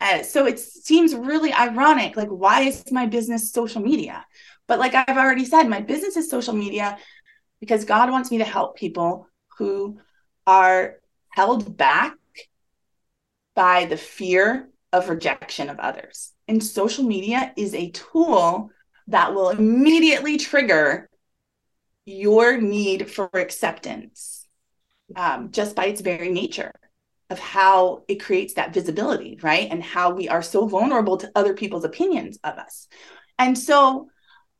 Uh, 0.01 0.23
so 0.23 0.47
it 0.47 0.59
seems 0.59 1.15
really 1.15 1.53
ironic. 1.53 2.17
Like, 2.17 2.29
why 2.29 2.63
is 2.63 2.91
my 2.91 3.07
business 3.07 3.53
social 3.53 3.81
media? 3.81 4.25
But 4.67 4.79
like 4.79 4.95
I've 4.95 5.17
already 5.17 5.45
said, 5.45 5.65
my 5.69 5.81
business 5.81 6.17
is 6.17 6.29
social 6.29 6.55
media 6.55 6.99
because 7.61 7.85
God 7.85 8.11
wants 8.11 8.31
me 8.31 8.39
to 8.39 8.45
help 8.45 8.77
people 8.77 9.29
who 9.59 10.01
are 10.47 10.97
held 11.31 11.77
back 11.77 12.15
by 13.55 13.85
the 13.85 13.97
fear 13.97 14.69
of 14.93 15.09
rejection 15.09 15.71
of 15.71 15.79
others. 15.79 16.33
And 16.49 16.63
social 16.63 17.05
media 17.05 17.53
is 17.57 17.75
a 17.75 17.91
tool 17.91 18.71
that 19.09 19.35
will 19.35 19.51
immediately 19.51 20.37
trigger 20.37 21.09
your 22.05 22.61
need 22.61 23.11
for 23.11 23.31
acceptance 23.35 24.47
um, 25.17 25.51
just 25.51 25.77
by 25.77 25.87
its 25.87 26.01
very 26.01 26.31
nature 26.31 26.73
of 27.31 27.39
how 27.39 28.03
it 28.09 28.23
creates 28.23 28.55
that 28.55 28.75
visibility, 28.75 29.39
right? 29.43 29.69
And 29.71 29.83
how 29.83 30.13
we 30.13 30.29
are 30.29 30.43
so 30.43 30.67
vulnerable 30.67 31.17
to 31.19 31.31
other 31.35 31.55
people's 31.55 31.85
opinions 31.85 32.39
of 32.45 32.59
us. 32.59 32.89
And 33.39 33.57
so 33.57 34.09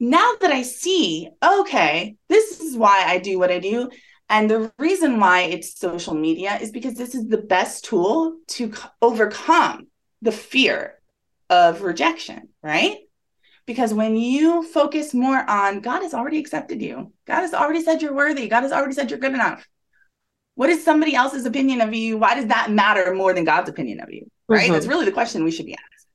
now 0.01 0.33
that 0.41 0.51
I 0.51 0.63
see, 0.63 1.29
okay, 1.45 2.17
this 2.29 2.61
is 2.61 2.77
why 2.77 3.05
I 3.07 3.19
do 3.19 3.39
what 3.39 3.51
I 3.51 3.59
do. 3.59 3.91
And 4.29 4.51
the 4.51 4.73
reason 4.79 5.21
why 5.21 5.43
it's 5.43 5.79
social 5.79 6.15
media 6.15 6.59
is 6.61 6.71
because 6.71 6.95
this 6.95 7.15
is 7.15 7.29
the 7.29 7.39
best 7.39 7.85
tool 7.85 8.39
to 8.49 8.73
overcome 9.03 9.89
the 10.23 10.33
fear 10.33 10.95
of 11.53 11.83
rejection, 11.83 12.49
right? 12.63 12.97
Because 13.67 13.93
when 13.93 14.17
you 14.17 14.63
focus 14.63 15.13
more 15.13 15.39
on 15.49 15.81
God 15.81 16.03
has 16.03 16.15
already 16.15 16.39
accepted 16.39 16.81
you, 16.81 17.13
God 17.27 17.43
has 17.43 17.53
already 17.53 17.83
said 17.83 18.01
you're 18.01 18.15
worthy, 18.15 18.49
God 18.49 18.63
has 18.63 18.73
already 18.73 18.95
said 18.95 19.11
you're 19.11 19.21
good 19.21 19.35
enough. 19.35 19.69
What 20.55 20.71
is 20.71 20.83
somebody 20.83 21.15
else's 21.15 21.45
opinion 21.45 21.83
of 21.83 21.93
you? 21.93 22.17
Why 22.17 22.35
does 22.35 22.47
that 22.47 22.71
matter 22.71 23.15
more 23.15 23.35
than 23.35 23.45
God's 23.45 23.69
opinion 23.69 24.01
of 24.01 24.11
you? 24.11 24.31
Right? 24.49 24.65
Mm-hmm. 24.65 24.73
That's 24.73 24.87
really 24.87 25.05
the 25.05 25.13
question 25.13 25.45
we 25.45 25.51
should 25.51 25.67
be 25.67 25.75
asked. 25.75 26.07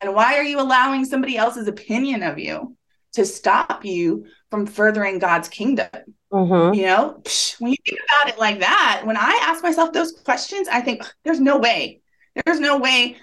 And 0.00 0.14
why 0.14 0.36
are 0.36 0.42
you 0.42 0.58
allowing 0.58 1.04
somebody 1.04 1.36
else's 1.36 1.68
opinion 1.68 2.22
of 2.22 2.38
you 2.38 2.76
to 3.12 3.26
stop 3.26 3.84
you 3.84 4.26
from 4.50 4.66
furthering 4.66 5.18
God's 5.18 5.48
kingdom? 5.48 5.88
Mm-hmm. 6.32 6.74
You 6.74 6.86
know, 6.86 7.22
when 7.58 7.72
you 7.72 7.76
think 7.86 8.00
about 8.04 8.32
it 8.32 8.38
like 8.38 8.60
that, 8.60 9.02
when 9.04 9.16
I 9.18 9.38
ask 9.42 9.62
myself 9.62 9.92
those 9.92 10.12
questions, 10.12 10.66
I 10.68 10.80
think 10.80 11.02
there's 11.24 11.40
no 11.40 11.58
way, 11.58 12.00
there's 12.44 12.60
no 12.60 12.78
way 12.78 13.16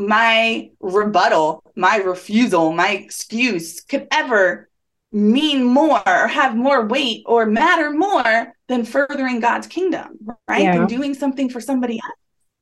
my 0.00 0.70
rebuttal, 0.80 1.62
my 1.76 1.96
refusal, 1.96 2.72
my 2.72 2.90
excuse 2.90 3.80
could 3.80 4.08
ever 4.10 4.68
mean 5.12 5.64
more 5.64 6.02
or 6.06 6.28
have 6.28 6.56
more 6.56 6.86
weight 6.86 7.22
or 7.26 7.44
matter 7.44 7.90
more 7.90 8.54
than 8.68 8.84
furthering 8.84 9.40
God's 9.40 9.66
kingdom, 9.66 10.18
right? 10.48 10.62
Yeah. 10.62 10.78
Than 10.78 10.86
doing 10.86 11.14
something 11.14 11.50
for 11.50 11.60
somebody 11.60 11.94
else. 11.94 12.14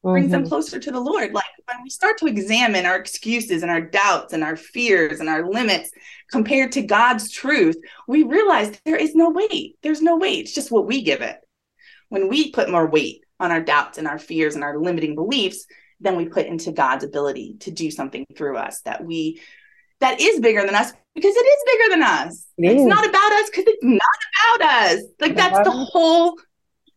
Mm-hmm. 0.04 0.12
Brings 0.12 0.30
them 0.30 0.48
closer 0.48 0.78
to 0.78 0.90
the 0.90 1.00
Lord. 1.00 1.32
Like 1.32 1.44
when 1.66 1.82
we 1.82 1.90
start 1.90 2.18
to 2.18 2.26
examine 2.26 2.86
our 2.86 2.96
excuses 2.96 3.62
and 3.62 3.70
our 3.70 3.80
doubts 3.80 4.32
and 4.32 4.42
our 4.42 4.56
fears 4.56 5.20
and 5.20 5.28
our 5.28 5.48
limits 5.48 5.90
compared 6.30 6.72
to 6.72 6.82
God's 6.82 7.30
truth, 7.30 7.76
we 8.06 8.22
realize 8.22 8.80
there 8.84 8.96
is 8.96 9.14
no 9.14 9.30
weight. 9.30 9.76
There's 9.82 10.02
no 10.02 10.16
weight. 10.16 10.40
It's 10.44 10.54
just 10.54 10.70
what 10.70 10.86
we 10.86 11.02
give 11.02 11.20
it. 11.20 11.36
When 12.08 12.28
we 12.28 12.50
put 12.52 12.70
more 12.70 12.86
weight 12.86 13.24
on 13.38 13.50
our 13.50 13.60
doubts 13.60 13.98
and 13.98 14.08
our 14.08 14.18
fears 14.18 14.54
and 14.54 14.64
our 14.64 14.78
limiting 14.78 15.14
beliefs, 15.14 15.66
then 16.00 16.16
we 16.16 16.26
put 16.26 16.46
into 16.46 16.72
God's 16.72 17.04
ability 17.04 17.56
to 17.60 17.70
do 17.70 17.90
something 17.90 18.26
through 18.36 18.56
us 18.56 18.80
that 18.82 19.04
we 19.04 19.40
that 20.00 20.20
is 20.20 20.40
bigger 20.40 20.64
than 20.64 20.74
us 20.74 20.92
because 21.14 21.34
it 21.34 21.40
is 21.40 21.64
bigger 21.66 21.90
than 21.90 22.02
us. 22.02 22.46
It 22.58 22.72
it's 22.72 22.82
is. 22.82 22.86
not 22.86 23.06
about 23.06 23.32
us 23.32 23.50
because 23.50 23.64
it's 23.66 23.84
not 23.84 24.58
about 24.58 24.68
us. 24.68 25.02
Like 25.20 25.36
that's 25.36 25.58
the 25.64 25.70
whole 25.70 26.38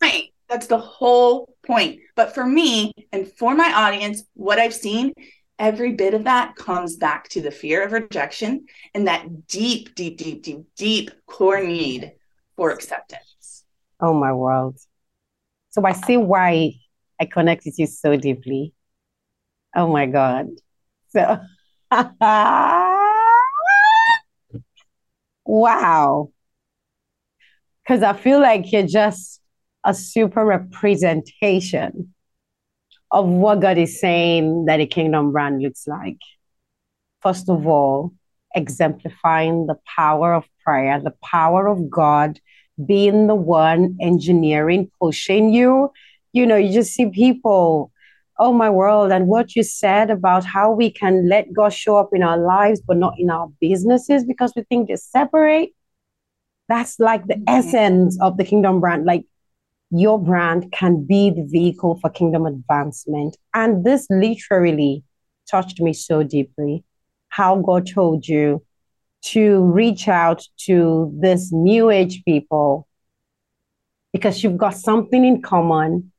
point. 0.01 0.25
That's 0.49 0.67
the 0.67 0.77
whole 0.77 1.55
point. 1.65 1.99
But 2.15 2.35
for 2.35 2.45
me 2.45 2.91
and 3.11 3.27
for 3.27 3.55
my 3.55 3.71
audience, 3.73 4.23
what 4.33 4.59
I've 4.59 4.73
seen, 4.73 5.13
every 5.57 5.93
bit 5.93 6.13
of 6.13 6.25
that 6.25 6.55
comes 6.55 6.97
back 6.97 7.29
to 7.29 7.41
the 7.41 7.51
fear 7.51 7.83
of 7.83 7.93
rejection 7.93 8.65
and 8.93 9.07
that 9.07 9.47
deep, 9.47 9.95
deep, 9.95 10.17
deep, 10.17 10.43
deep, 10.43 10.65
deep 10.75 11.11
core 11.25 11.63
need 11.63 12.11
for 12.55 12.71
acceptance. 12.71 13.63
Oh 13.99 14.13
my 14.13 14.33
world. 14.33 14.77
So 15.69 15.85
I 15.85 15.93
see 15.93 16.17
why 16.17 16.73
I 17.19 17.25
connect 17.25 17.65
with 17.65 17.79
you 17.79 17.87
so 17.87 18.17
deeply. 18.17 18.73
Oh 19.75 19.87
my 19.87 20.05
God. 20.05 20.47
So 21.09 21.39
wow. 25.45 26.31
Because 27.83 28.03
I 28.03 28.13
feel 28.13 28.39
like 28.39 28.71
you're 28.71 28.87
just 28.87 29.41
a 29.83 29.93
super 29.93 30.45
representation 30.45 32.13
of 33.11 33.27
what 33.27 33.59
God 33.59 33.77
is 33.77 33.99
saying 33.99 34.65
that 34.65 34.79
a 34.79 34.85
kingdom 34.85 35.31
brand 35.31 35.61
looks 35.61 35.87
like. 35.87 36.19
First 37.21 37.49
of 37.49 37.67
all, 37.67 38.13
exemplifying 38.55 39.67
the 39.67 39.77
power 39.95 40.33
of 40.33 40.45
prayer, 40.63 40.99
the 40.99 41.13
power 41.23 41.67
of 41.67 41.89
God 41.89 42.39
being 42.85 43.27
the 43.27 43.35
one 43.35 43.97
engineering, 44.01 44.89
pushing 44.99 45.53
you. 45.53 45.91
You 46.33 46.45
know, 46.45 46.55
you 46.55 46.73
just 46.73 46.93
see 46.93 47.09
people 47.09 47.91
oh 48.41 48.51
my 48.51 48.69
world 48.69 49.11
and 49.11 49.27
what 49.27 49.55
you 49.55 49.63
said 49.63 50.09
about 50.09 50.43
how 50.43 50.71
we 50.71 50.91
can 50.91 51.29
let 51.29 51.51
god 51.53 51.73
show 51.73 51.95
up 51.97 52.09
in 52.13 52.23
our 52.23 52.37
lives 52.37 52.81
but 52.81 52.97
not 52.97 53.13
in 53.17 53.29
our 53.29 53.47
businesses 53.61 54.25
because 54.25 54.51
we 54.55 54.63
think 54.63 54.87
they're 54.87 54.97
separate 54.97 55.71
that's 56.71 56.99
like 56.99 57.27
the 57.27 57.33
mm-hmm. 57.33 57.43
essence 57.49 58.17
of 58.21 58.37
the 58.37 58.45
kingdom 58.45 58.79
brand. 58.79 59.03
Like 59.03 59.25
your 59.89 60.17
brand 60.17 60.71
can 60.71 61.03
be 61.03 61.29
the 61.29 61.43
vehicle 61.43 61.99
for 61.99 62.09
kingdom 62.09 62.45
advancement. 62.45 63.35
And 63.53 63.83
this 63.83 64.07
literally 64.09 65.03
touched 65.49 65.81
me 65.81 65.91
so 65.91 66.23
deeply 66.23 66.85
how 67.27 67.57
god 67.57 67.87
told 67.87 68.25
you 68.25 68.63
to 69.21 69.63
reach 69.63 70.07
out 70.07 70.47
to 70.57 71.11
this 71.19 71.51
new 71.51 71.89
age 71.89 72.23
people 72.23 72.87
because 74.13 74.41
you've 74.41 74.57
got 74.57 74.75
something 74.75 75.25
in 75.25 75.41
common 75.41 76.11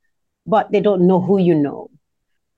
but 0.45 0.71
they 0.71 0.81
don't 0.81 1.07
know 1.07 1.21
who 1.21 1.39
you 1.39 1.55
know 1.55 1.89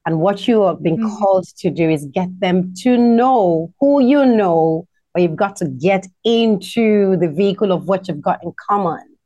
and 0.05 0.19
what 0.19 0.47
you 0.47 0.63
have 0.63 0.83
been 0.83 0.97
mm-hmm. 0.97 1.15
called 1.17 1.47
to 1.57 1.69
do 1.69 1.89
is 1.89 2.05
get 2.05 2.39
them 2.39 2.73
to 2.81 2.97
know 2.97 3.73
who 3.79 4.01
you 4.01 4.25
know, 4.25 4.87
or 5.13 5.21
you've 5.21 5.35
got 5.35 5.55
to 5.57 5.65
get 5.65 6.05
into 6.23 7.17
the 7.17 7.27
vehicle 7.29 7.71
of 7.71 7.87
what 7.87 8.07
you've 8.07 8.21
got 8.21 8.43
in 8.43 8.53
common. 8.69 9.17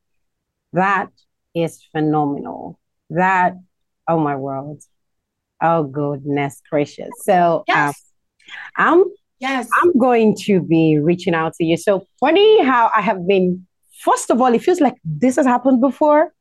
That 0.73 1.09
is 1.53 1.83
phenomenal. 1.91 2.79
That, 3.09 3.55
oh 4.07 4.19
my 4.19 4.35
world. 4.35 4.83
Oh 5.61 5.83
goodness 5.83 6.61
gracious. 6.69 7.09
So 7.23 7.65
yes. 7.67 7.89
um, 7.89 7.93
I'm 8.77 9.03
yes, 9.39 9.67
I'm 9.81 9.97
going 9.97 10.35
to 10.45 10.61
be 10.61 10.99
reaching 10.99 11.33
out 11.33 11.55
to 11.55 11.65
you. 11.65 11.75
So 11.75 12.05
funny 12.19 12.63
how 12.63 12.89
I 12.95 13.01
have 13.01 13.27
been, 13.27 13.67
first 14.01 14.29
of 14.29 14.39
all, 14.39 14.53
it 14.53 14.61
feels 14.63 14.79
like 14.79 14.95
this 15.03 15.35
has 15.35 15.45
happened 15.45 15.81
before. 15.81 16.33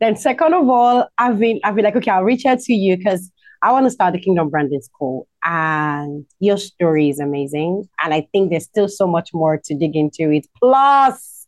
Then 0.00 0.16
second 0.16 0.54
of 0.54 0.68
all, 0.68 1.08
I've 1.18 1.38
been 1.38 1.60
I've 1.62 1.76
been 1.76 1.84
like, 1.84 1.96
okay, 1.96 2.10
I'll 2.10 2.24
reach 2.24 2.46
out 2.46 2.60
to 2.60 2.72
you 2.72 2.96
because 2.96 3.30
I 3.64 3.72
want 3.72 3.86
to 3.86 3.90
start 3.90 4.12
the 4.12 4.20
Kingdom 4.20 4.50
Branding 4.50 4.82
School, 4.82 5.26
and 5.42 6.26
your 6.38 6.58
story 6.58 7.08
is 7.08 7.18
amazing. 7.18 7.88
And 8.02 8.12
I 8.12 8.28
think 8.30 8.50
there's 8.50 8.64
still 8.64 8.88
so 8.88 9.06
much 9.06 9.32
more 9.32 9.58
to 9.64 9.74
dig 9.74 9.96
into 9.96 10.30
it. 10.30 10.46
Plus, 10.60 11.46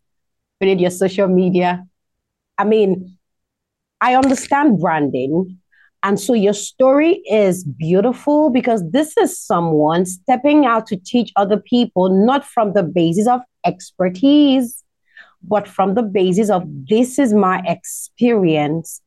we 0.58 0.68
need 0.68 0.80
your 0.80 0.90
social 0.90 1.28
media. 1.28 1.84
I 2.56 2.64
mean, 2.64 3.18
I 4.00 4.16
understand 4.16 4.80
branding 4.80 5.58
And 6.06 6.20
so 6.20 6.34
your 6.34 6.54
story 6.54 7.22
is 7.28 7.64
beautiful 7.64 8.50
because 8.50 8.82
this 8.90 9.16
is 9.16 9.36
someone 9.36 10.06
stepping 10.06 10.64
out 10.64 10.86
to 10.86 10.96
teach 10.96 11.32
other 11.34 11.56
people, 11.56 12.24
not 12.24 12.44
from 12.44 12.74
the 12.74 12.84
basis 12.84 13.26
of 13.26 13.40
expertise, 13.64 14.84
but 15.42 15.66
from 15.66 15.94
the 15.94 16.04
basis 16.04 16.48
of 16.48 16.62
this 16.88 17.18
is 17.18 17.34
my 17.34 17.60
experience. 17.66 19.00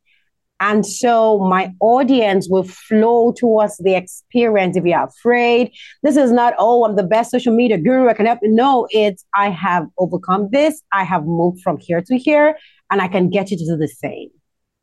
And 0.59 0.85
so 0.85 1.39
my 1.39 1.73
audience 1.79 2.47
will 2.49 2.63
flow 2.63 3.31
towards 3.31 3.77
the 3.77 3.95
experience. 3.95 4.75
If 4.75 4.83
you're 4.83 5.03
afraid, 5.03 5.71
this 6.03 6.17
is 6.17 6.31
not, 6.31 6.53
oh, 6.57 6.85
I'm 6.85 6.95
the 6.95 7.03
best 7.03 7.31
social 7.31 7.55
media 7.55 7.77
guru. 7.77 8.09
I 8.09 8.13
can 8.13 8.25
help 8.25 8.39
you. 8.41 8.51
No, 8.51 8.87
it's 8.91 9.25
I 9.33 9.49
have 9.49 9.87
overcome 9.97 10.49
this. 10.51 10.81
I 10.91 11.03
have 11.03 11.25
moved 11.25 11.61
from 11.61 11.77
here 11.77 12.01
to 12.01 12.17
here, 12.17 12.57
and 12.91 13.01
I 13.01 13.07
can 13.07 13.29
get 13.29 13.51
you 13.51 13.57
to 13.57 13.65
do 13.65 13.77
the 13.77 13.87
same. 13.87 14.29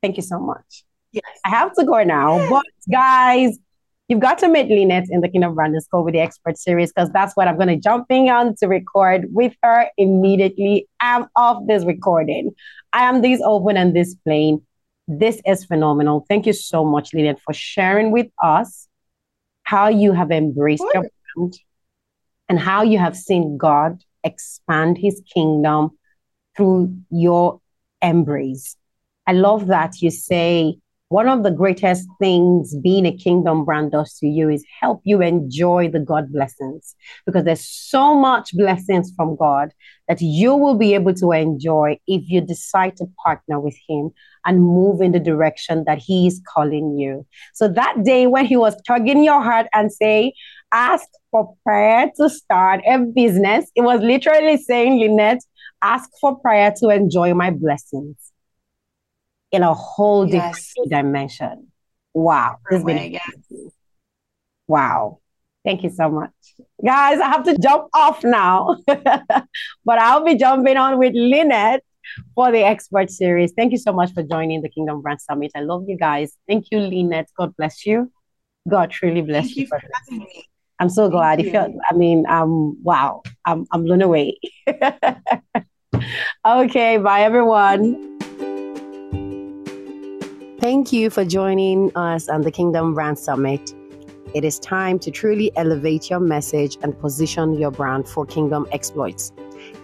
Thank 0.03 0.17
you 0.17 0.23
so 0.23 0.39
much. 0.39 0.85
Yes. 1.13 1.25
I 1.45 1.51
have 1.51 1.73
to 1.75 1.85
go 1.85 2.03
now. 2.05 2.49
But 2.49 2.65
guys, 2.91 3.59
you've 4.09 4.21
got 4.21 4.39
to 4.39 4.49
meet 4.49 4.69
Lynette 4.69 5.09
in 5.11 5.21
the 5.21 5.29
Kingdom 5.29 5.55
Brand 5.55 5.75
Discover 5.75 6.13
the 6.13 6.21
Expert 6.21 6.59
series 6.59 6.93
because 6.93 7.11
that's 7.11 7.37
what 7.37 7.49
I'm 7.49 7.57
going 7.57 7.69
to 7.69 7.77
jump 7.77 8.07
in 8.11 8.29
on 8.29 8.55
to 8.57 8.67
record 8.67 9.27
with 9.33 9.55
her 9.63 9.89
immediately. 9.99 10.89
I'm 11.01 11.27
off 11.37 11.63
this 11.67 11.85
recording. 11.85 12.55
I 12.93 13.03
am 13.05 13.21
this 13.21 13.41
open 13.45 13.77
and 13.77 13.95
this 13.95 14.15
plain. 14.25 14.63
This 15.09 15.41
is 15.47 15.65
phenomenal. 15.65 16.25
Thank 16.29 16.47
you 16.47 16.53
so 16.53 16.85
much, 16.85 17.15
Lynette, 17.15 17.41
for 17.41 17.53
sharing 17.53 18.11
with 18.11 18.27
us 18.43 18.89
how 19.63 19.89
you 19.89 20.13
have 20.13 20.31
embraced 20.31 20.85
your 20.95 21.05
brand 21.35 21.59
and 22.49 22.59
how 22.59 22.83
you 22.83 22.99
have 22.99 23.17
seen 23.17 23.57
God 23.57 24.03
expand 24.25 24.99
his 24.99 25.23
kingdom 25.33 25.91
through 26.57 26.97
your 27.11 27.61
embrace. 28.03 28.77
I 29.27 29.33
love 29.33 29.67
that 29.69 30.01
you 30.01 30.11
say 30.11 30.79
one 31.09 31.29
of 31.29 31.45
the 31.45 31.53
greatest 31.53 32.09
things 32.19 32.77
being 32.77 33.07
a 33.07 33.17
kingdom 33.17 33.65
brand 33.65 33.93
does 33.93 34.19
to 34.19 34.27
you 34.27 34.49
is 34.49 34.65
help 34.81 35.03
you 35.05 35.23
enjoy 35.23 35.89
the 35.89 36.01
God 36.01 36.33
blessings 36.33 36.97
because 37.25 37.45
there's 37.45 37.67
so 37.69 38.15
much 38.15 38.53
blessings 38.57 39.13
from 39.15 39.37
God 39.37 39.73
that 40.09 40.21
you 40.21 40.57
will 40.57 40.75
be 40.75 40.95
able 40.95 41.15
to 41.15 41.31
enjoy 41.31 42.01
if 42.09 42.29
you 42.29 42.41
decide 42.41 42.97
to 42.97 43.07
partner 43.25 43.61
with 43.61 43.77
Him 43.89 44.11
and 44.47 44.63
move 44.63 45.01
in 45.01 45.13
the 45.13 45.21
direction 45.21 45.85
that 45.87 45.99
He 45.99 46.27
is 46.27 46.41
calling 46.47 46.97
you. 46.99 47.27
So 47.55 47.69
that 47.69 48.05
day 48.05 48.27
when 48.27 48.47
He 48.47 48.57
was 48.57 48.77
tugging 48.87 49.23
your 49.25 49.43
heart 49.43 49.67
and 49.75 49.93
say, 49.93 50.33
ask 50.73 51.07
for 51.31 51.55
prayer 51.65 52.11
to 52.17 52.31
start 52.31 52.81
a 52.87 52.99
business, 52.99 53.71
it 53.75 53.83
was 53.83 54.01
literally 54.01 54.57
saying, 54.57 54.99
Lynette, 55.01 55.43
ask 55.83 56.09
for 56.21 56.39
prayer 56.39 56.73
to 56.79 56.89
enjoy 56.89 57.35
my 57.35 57.51
blessings 57.51 58.17
in 59.53 59.63
a 59.63 59.75
whole 59.75 60.29
yes. 60.29 60.73
different 60.75 60.91
dimension. 60.91 61.73
Wow. 62.15 62.57
This 62.71 62.83
way, 62.83 63.11
yes. 63.13 63.73
Wow. 64.67 65.21
Thank 65.65 65.83
you 65.83 65.91
so 65.91 66.09
much. 66.09 66.31
Guys, 66.85 67.19
I 67.21 67.29
have 67.29 67.45
to 67.45 67.59
jump 67.59 67.89
off 67.93 68.23
now, 68.23 68.77
but 68.87 69.99
I'll 69.99 70.25
be 70.25 70.37
jumping 70.37 70.77
on 70.77 70.99
with 70.99 71.13
Lynette 71.15 71.83
for 72.35 72.51
the 72.53 72.65
expert 72.65 73.11
series. 73.11 73.53
Thank 73.57 73.73
you 73.73 73.79
so 73.79 73.93
much 73.93 74.13
for 74.13 74.23
joining 74.23 74.63
the 74.63 74.69
Kingdom 74.69 75.03
Brand 75.03 75.21
Summit. 75.21 75.53
I 75.55 75.61
love 75.61 75.85
you 75.87 75.97
guys. 75.97 76.37
Thank 76.49 76.67
you, 76.71 76.79
Lynette. 76.81 77.29
God 77.39 77.55
bless 77.57 77.87
you. 77.87 78.11
God 78.69 78.91
truly 78.91 79.23
bless 79.23 79.47
Thank 79.47 79.57
you. 79.57 79.67
for 79.67 79.81
having 79.81 80.25
me. 80.25 80.45
I'm 80.79 80.91
so 80.91 81.09
glad. 81.09 81.39
Thank 81.39 81.53
you. 81.53 81.81
I 81.91 81.95
mean, 81.95 82.27
um, 82.29 82.77
wow, 82.83 83.23
I'm 83.47 83.67
I'm 83.73 83.85
blown 83.85 84.03
away. 84.03 84.39
okay, 86.47 86.99
bye 86.99 87.23
everyone. 87.23 88.17
Thank 90.61 90.93
you 90.93 91.11
for 91.11 91.25
joining 91.25 91.97
us 91.97 92.29
on 92.29 92.43
the 92.43 92.51
Kingdom 92.51 92.93
Brand 92.95 93.19
Summit. 93.19 93.73
It 94.35 94.45
is 94.45 94.59
time 94.59 94.99
to 94.99 95.11
truly 95.11 95.51
elevate 95.57 96.11
your 96.11 96.21
message 96.21 96.77
and 96.83 96.99
position 96.99 97.55
your 97.55 97.71
brand 97.71 98.09
for 98.09 98.27
kingdom 98.27 98.67
exploits. 98.73 99.33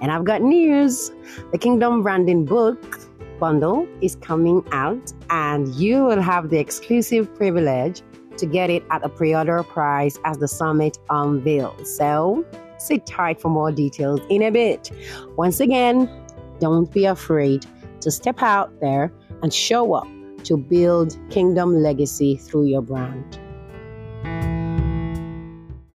And 0.02 0.10
I've 0.10 0.24
got 0.24 0.42
news 0.42 1.12
the 1.52 1.58
Kingdom 1.58 2.02
Branding 2.02 2.44
Book 2.44 3.00
bundle 3.38 3.88
is 4.00 4.16
coming 4.16 4.64
out, 4.72 5.12
and 5.30 5.68
you 5.74 6.04
will 6.04 6.20
have 6.20 6.50
the 6.50 6.58
exclusive 6.58 7.32
privilege 7.34 8.02
to 8.36 8.46
get 8.46 8.68
it 8.68 8.82
at 8.90 9.04
a 9.04 9.08
pre 9.08 9.34
order 9.34 9.62
price 9.62 10.18
as 10.24 10.38
the 10.38 10.48
summit 10.48 10.98
unveils. 11.08 11.96
So 11.96 12.44
sit 12.78 13.06
tight 13.06 13.40
for 13.40 13.48
more 13.48 13.70
details 13.70 14.20
in 14.28 14.42
a 14.42 14.50
bit. 14.50 14.90
Once 15.36 15.60
again, 15.60 16.10
don't 16.58 16.92
be 16.92 17.04
afraid 17.04 17.64
to 18.00 18.10
step 18.10 18.42
out 18.42 18.80
there 18.80 19.12
and 19.42 19.54
show 19.54 19.94
up 19.94 20.08
to 20.44 20.56
build 20.56 21.16
kingdom 21.30 21.76
legacy 21.80 22.36
through 22.36 22.66
your 22.66 22.82
brand. 22.82 23.38